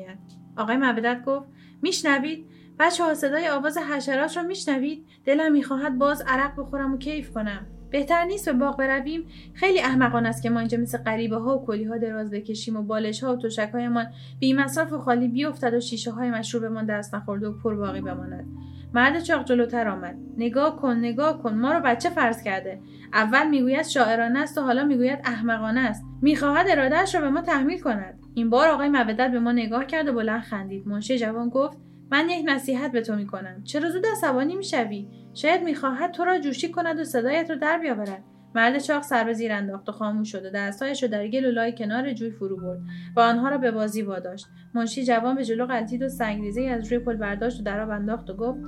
آقای 0.57 0.77
مبدت 0.77 1.25
گفت 1.25 1.47
میشنوید؟ 1.81 2.45
بچه 2.79 3.03
ها 3.03 3.13
صدای 3.13 3.49
آواز 3.49 3.77
حشرات 3.77 4.37
را 4.37 4.43
میشنوید؟ 4.43 5.05
دلم 5.25 5.51
می‌خواهد 5.51 5.97
باز 5.97 6.23
عرق 6.27 6.51
بخورم 6.57 6.93
و 6.93 6.97
کیف 6.97 7.31
کنم. 7.31 7.65
بهتر 7.89 8.25
نیست 8.25 8.49
به 8.49 8.53
باغ 8.53 8.77
برویم؟ 8.77 9.25
خیلی 9.53 9.79
احمقانه 9.79 10.29
است 10.29 10.43
که 10.43 10.49
ما 10.49 10.59
اینجا 10.59 10.77
مثل 10.77 10.97
غریبه 10.97 11.37
ها 11.37 11.57
و 11.57 11.65
کلی 11.65 11.83
ها 11.83 11.97
دراز 11.97 12.29
بکشیم 12.29 12.75
و 12.75 12.81
بالش 12.81 13.23
ها 13.23 13.33
و 13.33 13.37
تشک 13.37 13.69
هایمان 13.73 14.07
بی 14.39 14.53
مصرف 14.53 14.93
و 14.93 14.97
خالی 14.97 15.27
بیفتد 15.27 15.73
و 15.73 15.79
شیشه 15.79 16.11
های 16.11 16.29
مشروبمان 16.29 16.85
دست 16.85 17.15
نخورده 17.15 17.47
و 17.47 17.53
پر 17.63 17.75
باقی 17.75 18.01
بماند. 18.01 18.45
مرد 18.93 19.19
چاق 19.19 19.45
جلوتر 19.45 19.87
آمد. 19.87 20.15
نگاه 20.37 20.75
کن 20.81 20.95
نگاه 20.97 21.43
کن. 21.43 21.53
ما 21.53 21.71
رو 21.71 21.79
بچه 21.79 22.09
فرض 22.09 22.43
کرده. 22.43 22.79
اول 23.13 23.47
می‌گوید 23.47 23.85
شاعرانه 23.85 24.39
است 24.39 24.57
و 24.57 24.61
حالا 24.61 24.83
می‌گوید 24.83 25.19
احمقانه 25.25 25.79
است. 25.79 26.03
می‌خواهد 26.21 26.65
ارادهاش 26.69 27.15
را 27.15 27.21
به 27.21 27.29
ما 27.29 27.41
تحمیل 27.41 27.81
کند. 27.81 28.19
این 28.35 28.49
بار 28.49 28.67
آقای 28.67 28.89
مودت 28.89 29.31
به 29.31 29.39
ما 29.39 29.51
نگاه 29.51 29.85
کرد 29.85 30.07
و 30.07 30.13
بلند 30.13 30.41
خندید. 30.41 30.87
منشی 30.87 31.17
جوان 31.17 31.49
گفت 31.49 31.77
من 32.11 32.29
یک 32.29 32.45
نصیحت 32.47 32.91
به 32.91 33.01
تو 33.01 33.15
می‌کنم. 33.15 33.63
چرا 33.63 33.89
زود 33.89 34.05
عصبانی 34.11 34.55
می‌شوی؟ 34.55 35.07
شاید 35.33 35.63
می‌خواهد 35.63 36.11
تو 36.11 36.25
را 36.25 36.39
جوشی 36.39 36.71
کند 36.71 36.99
و 36.99 37.03
صدایت 37.03 37.49
را 37.49 37.55
در 37.55 37.77
بیاورد. 37.79 38.23
مرد 38.55 38.79
چاق 38.79 39.03
سر 39.03 39.23
به 39.23 39.33
زیر 39.33 39.51
انداخت 39.53 39.89
و 39.89 39.91
خاموش 39.91 40.31
شد 40.31 40.45
و 40.45 40.49
دستهایش 40.49 41.03
را 41.03 41.09
در 41.09 41.27
گل 41.27 41.45
لای 41.45 41.75
کنار 41.77 42.13
جوی 42.13 42.31
فرو 42.31 42.57
برد 42.57 42.79
و 43.15 43.19
آنها 43.19 43.49
را 43.49 43.57
به 43.57 43.71
بازی 43.71 44.01
واداشت. 44.01 44.47
منشی 44.73 45.05
جوان 45.05 45.35
به 45.35 45.45
جلو 45.45 45.65
غلطید 45.65 46.01
و 46.01 46.09
سنگریزه 46.09 46.61
از 46.61 46.91
روی 46.91 46.99
پل 46.99 47.15
برداشت 47.15 47.59
و 47.59 47.63
در 47.63 47.79
آب 47.79 47.89
انداخت 47.89 48.29
و 48.29 48.33
گفت 48.33 48.59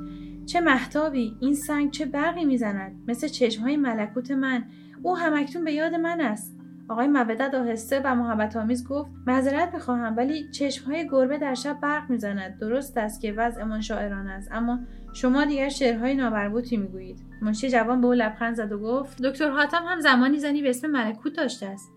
چه 0.45 0.61
محتابی 0.61 1.35
این 1.39 1.53
سنگ 1.53 1.91
چه 1.91 2.05
برقی 2.05 2.45
می‌زند! 2.45 3.03
مثل 3.07 3.27
چشمهای 3.27 3.77
ملکوت 3.77 4.31
من! 4.31 4.63
او 5.03 5.17
همکتون 5.17 5.63
به 5.63 5.73
یاد 5.73 5.95
من 5.95 6.21
است! 6.21 6.56
آقای 6.89 7.07
مودت 7.07 7.53
آهسته 7.53 8.01
و 8.03 8.15
محبت 8.15 8.55
آمیز 8.55 8.87
گفت 8.87 9.11
معذرت 9.27 9.73
می‌خواهم 9.73 10.17
ولی 10.17 10.49
چشمهای 10.51 11.09
گربه 11.09 11.37
در 11.37 11.53
شب 11.53 11.77
برق 11.81 12.09
می‌زند. 12.09 12.59
درست 12.59 12.97
است 12.97 13.21
که 13.21 13.33
وضعمان 13.33 13.81
شاعران 13.81 14.27
است 14.27 14.51
اما 14.51 14.79
شما 15.13 15.45
دیگر 15.45 15.69
شعرهای 15.69 16.15
نامربوطی 16.15 16.77
می‌گویید. 16.77 17.19
منشی 17.41 17.69
جوان 17.69 18.01
به 18.01 18.07
او 18.07 18.13
لبخند 18.13 18.55
زد 18.55 18.71
و 18.71 18.79
گفت 18.79 19.21
دکتر 19.21 19.49
حاتم 19.49 19.83
هم 19.87 19.99
زمانی 19.99 20.37
زنی 20.39 20.61
به 20.61 20.69
اسم 20.69 20.87
ملکوت 20.87 21.35
داشته 21.35 21.65
است. 21.65 21.96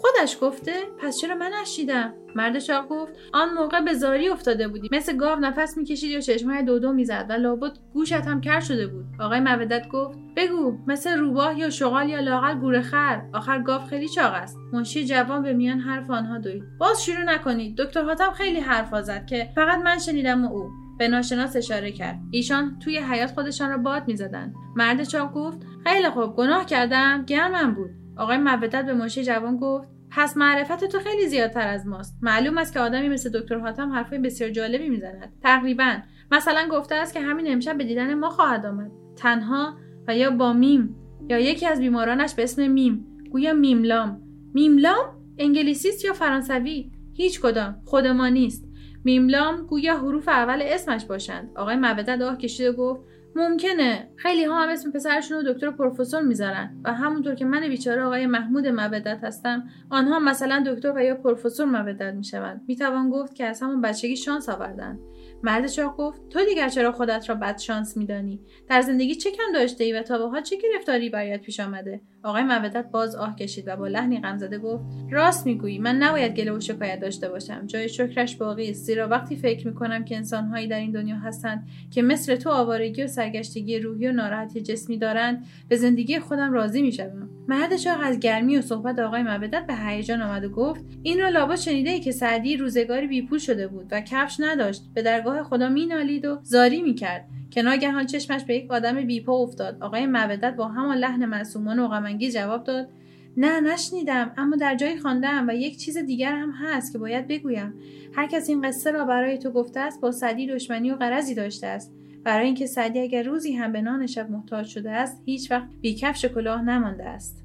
خودش 0.00 0.38
گفته 0.40 0.72
پس 0.98 1.18
چرا 1.20 1.34
من 1.34 1.50
نشیدم؟ 1.62 2.14
مرد 2.34 2.58
چاق 2.58 2.88
گفت 2.88 3.12
آن 3.32 3.54
موقع 3.54 3.80
به 3.80 3.94
زاری 3.94 4.28
افتاده 4.28 4.68
بودی. 4.68 4.88
مثل 4.92 5.16
گاو 5.16 5.38
نفس 5.38 5.76
می‌کشید 5.76 6.10
یا 6.10 6.20
چشمهای 6.20 6.62
دو 6.62 6.78
دو 6.78 6.92
می‌زد 6.92 7.26
و 7.28 7.32
لابد 7.32 7.72
گوشت 7.94 8.12
هم 8.12 8.40
کر 8.40 8.60
شده 8.60 8.86
بود. 8.86 9.04
آقای 9.20 9.40
مودت 9.40 9.88
گفت 9.88 10.18
بگو 10.36 10.78
مثل 10.86 11.18
روباه 11.18 11.58
یا 11.58 11.70
شغال 11.70 12.08
یا 12.08 12.20
لاقل 12.20 12.54
گوره 12.54 12.82
خر. 12.82 13.22
آخر 13.34 13.58
گاو 13.62 13.82
خیلی 13.84 14.08
چاق 14.08 14.32
است. 14.32 14.58
منشی 14.72 15.06
جوان 15.06 15.42
به 15.42 15.52
میان 15.52 15.78
حرف 15.78 16.10
آنها 16.10 16.38
دوید. 16.38 16.62
باز 16.78 17.04
شروع 17.04 17.24
نکنید. 17.24 17.76
دکتر 17.76 18.02
حاتم 18.02 18.30
خیلی 18.30 18.60
حرف 18.60 19.00
زد 19.02 19.26
که 19.26 19.48
فقط 19.54 19.78
من 19.78 19.98
شنیدم 19.98 20.44
و 20.44 20.52
او. 20.52 20.70
به 20.98 21.08
ناشناس 21.08 21.56
اشاره 21.56 21.92
کرد. 21.92 22.20
ایشان 22.30 22.78
توی 22.78 22.98
حیاط 22.98 23.30
خودشان 23.30 23.70
را 23.70 23.76
باد 23.76 24.08
می‌زدند 24.08 24.54
مرد 24.76 25.04
چاق 25.04 25.32
گفت 25.32 25.58
خیلی 25.84 26.08
خوب 26.08 26.36
گناه 26.36 26.66
کردم 26.66 27.24
گرمم 27.26 27.74
بود. 27.74 27.90
آقای 28.16 28.38
مودت 28.38 28.86
به 28.86 28.94
منشی 28.94 29.24
جوان 29.24 29.56
گفت 29.56 29.88
پس 30.10 30.36
معرفت 30.36 30.84
تو 30.84 30.98
خیلی 30.98 31.26
زیادتر 31.26 31.68
از 31.68 31.86
ماست. 31.86 32.18
معلوم 32.22 32.58
است 32.58 32.72
که 32.72 32.80
آدمی 32.80 33.08
مثل 33.08 33.40
دکتر 33.40 33.58
حاتم 33.58 33.92
حرفای 33.92 34.18
بسیار 34.18 34.50
جالبی 34.50 34.88
می‌زند. 34.88 35.32
تقریبا. 35.42 35.96
مثلا 36.30 36.68
گفته 36.70 36.94
است 36.94 37.14
که 37.14 37.20
همین 37.20 37.52
امشب 37.52 37.78
به 37.78 37.84
دیدن 37.84 38.14
ما 38.14 38.30
خواهد 38.30 38.66
آمد. 38.66 38.90
تنها 39.16 39.74
و 40.08 40.16
یا 40.16 40.30
با 40.30 40.52
م 40.52 40.96
یا 41.28 41.38
یکی 41.38 41.66
از 41.66 41.80
بیمارانش 41.80 42.34
به 42.34 42.42
اسم 42.42 42.66
م. 42.66 43.06
گویا 43.30 43.52
م. 43.52 43.80
ل.. 43.80 44.22
م. 44.54 44.85
ل. 44.85 45.16
انگلیسیست 45.38 46.04
یا 46.04 46.12
فرانسوی؟ 46.12 46.90
هیچ 47.14 47.40
کدام. 47.40 47.76
خود 47.84 48.06
ما 48.06 48.28
نیست. 48.28 48.67
میملام 49.08 49.66
گویا 49.66 49.96
حروف 49.96 50.28
اول 50.28 50.62
اسمش 50.62 51.04
باشند. 51.04 51.50
آقای 51.56 51.76
مودت 51.76 52.22
آه 52.22 52.38
کشید 52.38 52.66
و 52.66 52.72
گفت 52.72 53.00
ممکنه. 53.34 54.08
خیلی 54.16 54.44
ها 54.44 54.62
هم 54.62 54.68
اسم 54.68 54.92
پسرشون 54.92 55.36
رو 55.36 55.52
دکتر 55.52 55.70
پروفسور 55.70 56.22
می‌ذارن 56.22 56.80
و 56.84 56.94
همونطور 56.94 57.34
که 57.34 57.44
من 57.44 57.68
بیچاره 57.68 58.02
آقای 58.02 58.26
محمود 58.26 58.66
مودت 58.66 59.24
هستم 59.24 59.68
آنها 59.90 60.18
مثلا 60.18 60.64
دکتر 60.66 60.92
و 60.96 61.00
یا 61.00 61.14
پروفسور 61.14 61.66
مودت 61.66 62.14
می‌شوند. 62.14 62.60
می‌توان 62.68 63.10
گفت 63.10 63.34
که 63.34 63.44
از 63.44 63.62
همون 63.62 63.80
بچگی 63.80 64.16
شانس 64.16 64.48
آوردن. 64.48 64.98
مرد 65.42 65.66
چاق 65.66 65.96
گفت 65.96 66.28
تو 66.28 66.44
دیگر 66.44 66.68
چرا 66.68 66.92
خودت 66.92 67.28
را 67.28 67.34
بد 67.34 67.58
شانس 67.58 67.96
میدانی؟ 67.96 68.40
در 68.68 68.80
زندگی 68.80 69.14
چه 69.14 69.30
کم 69.30 69.52
داشته 69.54 69.84
ای 69.84 69.92
و 69.92 70.02
تا 70.02 70.28
به 70.28 70.42
چه 70.42 70.56
گرفتاری 70.56 71.10
برایت 71.10 71.40
پیش 71.40 71.60
آمده؟ 71.60 72.00
آقای 72.22 72.42
مودت 72.42 72.90
باز 72.90 73.16
آه 73.16 73.36
کشید 73.36 73.68
و 73.68 73.76
با 73.76 73.86
لحنی 73.86 74.20
غمزده 74.20 74.58
گفت 74.58 74.84
راست 75.10 75.46
می‌گویی 75.46 75.78
من 75.78 75.96
نباید 75.96 76.34
گله 76.34 76.52
و 76.52 76.60
شکایت 76.60 77.00
داشته 77.00 77.28
باشم. 77.28 77.66
جای 77.66 77.88
شکرش 77.88 78.36
باقی 78.36 78.70
است. 78.70 78.84
زیرا 78.84 79.08
وقتی 79.08 79.36
فکر 79.36 79.68
می‌کنم 79.68 80.04
که 80.04 80.16
انسانهایی 80.16 80.68
در 80.68 80.78
این 80.78 80.92
دنیا 80.92 81.16
هستند 81.16 81.68
که 81.90 82.02
مثل 82.02 82.36
تو 82.36 82.50
آوارگی 82.50 83.02
و 83.02 83.06
سرگشتگی 83.18 83.78
روحی 83.78 84.06
و 84.08 84.12
ناراحتی 84.12 84.60
جسمی 84.60 84.98
دارند 84.98 85.46
به 85.68 85.76
زندگی 85.76 86.18
خودم 86.18 86.52
راضی 86.52 86.82
می‌شوم. 86.82 87.28
مرد 87.48 87.76
چاق 87.76 87.98
از 88.02 88.20
گرمی 88.20 88.56
و 88.56 88.62
صحبت 88.62 88.98
آقای 88.98 89.22
مودت 89.22 89.66
به 89.66 89.74
هیجان 89.74 90.22
آمد 90.22 90.44
و 90.44 90.48
گفت 90.48 90.84
این 91.02 91.20
را 91.20 91.28
لابد 91.28 91.56
شنیده 91.56 91.90
ای 91.90 92.00
که 92.00 92.12
سعدی 92.12 92.56
روزگاری 92.56 93.06
بیپول 93.06 93.38
شده 93.38 93.68
بود 93.68 93.86
و 93.90 94.00
کفش 94.00 94.36
نداشت. 94.40 94.82
به 94.94 95.02
درگاه 95.02 95.42
خدا 95.42 95.68
مینالید 95.68 96.24
و 96.24 96.38
زاری 96.42 96.82
می‌کرد. 96.82 97.24
که 97.50 97.62
ناگهان 97.62 98.06
چشمش 98.06 98.44
به 98.44 98.56
یک 98.56 98.70
آدم 98.70 99.06
بیپا 99.06 99.32
افتاد. 99.32 99.76
آقای 99.80 100.06
مودت 100.06 100.54
با 100.56 100.68
همان 100.68 100.96
لحن 100.96 101.24
معصومانه 101.24 101.82
و 101.82 101.88
غمانگیز 101.88 102.34
جواب 102.34 102.64
داد 102.64 102.88
نه 103.36 103.60
نشنیدم 103.60 104.32
اما 104.36 104.56
در 104.56 104.74
جایی 104.74 104.98
خواندم 104.98 105.48
و 105.48 105.54
یک 105.54 105.78
چیز 105.78 105.98
دیگر 105.98 106.32
هم 106.32 106.50
هست 106.50 106.92
که 106.92 106.98
باید 106.98 107.28
بگویم. 107.28 107.74
هر 108.12 108.26
کس 108.26 108.48
این 108.48 108.62
قصه 108.62 108.90
را 108.90 109.04
برای 109.04 109.38
تو 109.38 109.50
گفته 109.50 109.80
است 109.80 110.00
با 110.00 110.12
سعدی 110.12 110.46
دشمنی 110.46 110.90
و 110.90 110.94
غرضی 110.94 111.34
داشته 111.34 111.66
است. 111.66 111.97
برای 112.28 112.46
اینکه 112.46 112.66
سعدی 112.66 113.00
اگر 113.00 113.22
روزی 113.22 113.52
هم 113.52 113.72
به 113.72 113.82
نان 113.82 114.06
شب 114.06 114.30
محتاج 114.30 114.66
شده 114.66 114.90
است 114.90 115.22
هیچ 115.24 115.50
وقت 115.50 115.68
بی‌کفش 115.80 116.19
و 116.19 116.24
کلاه 116.24 116.62
نمانده 116.62 117.04
است. 117.04 117.44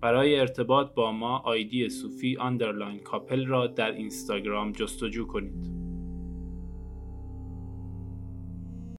برای 0.00 0.40
ارتباط 0.40 0.94
با 0.94 1.12
ما 1.12 1.38
آیدی 1.38 1.88
صوفی 1.88 2.36
underline 2.36 2.98
کاپل 2.98 3.46
را 3.46 3.66
در 3.66 3.92
اینستاگرام 3.92 4.72
جستجو 4.72 5.26
کنید. 5.26 5.85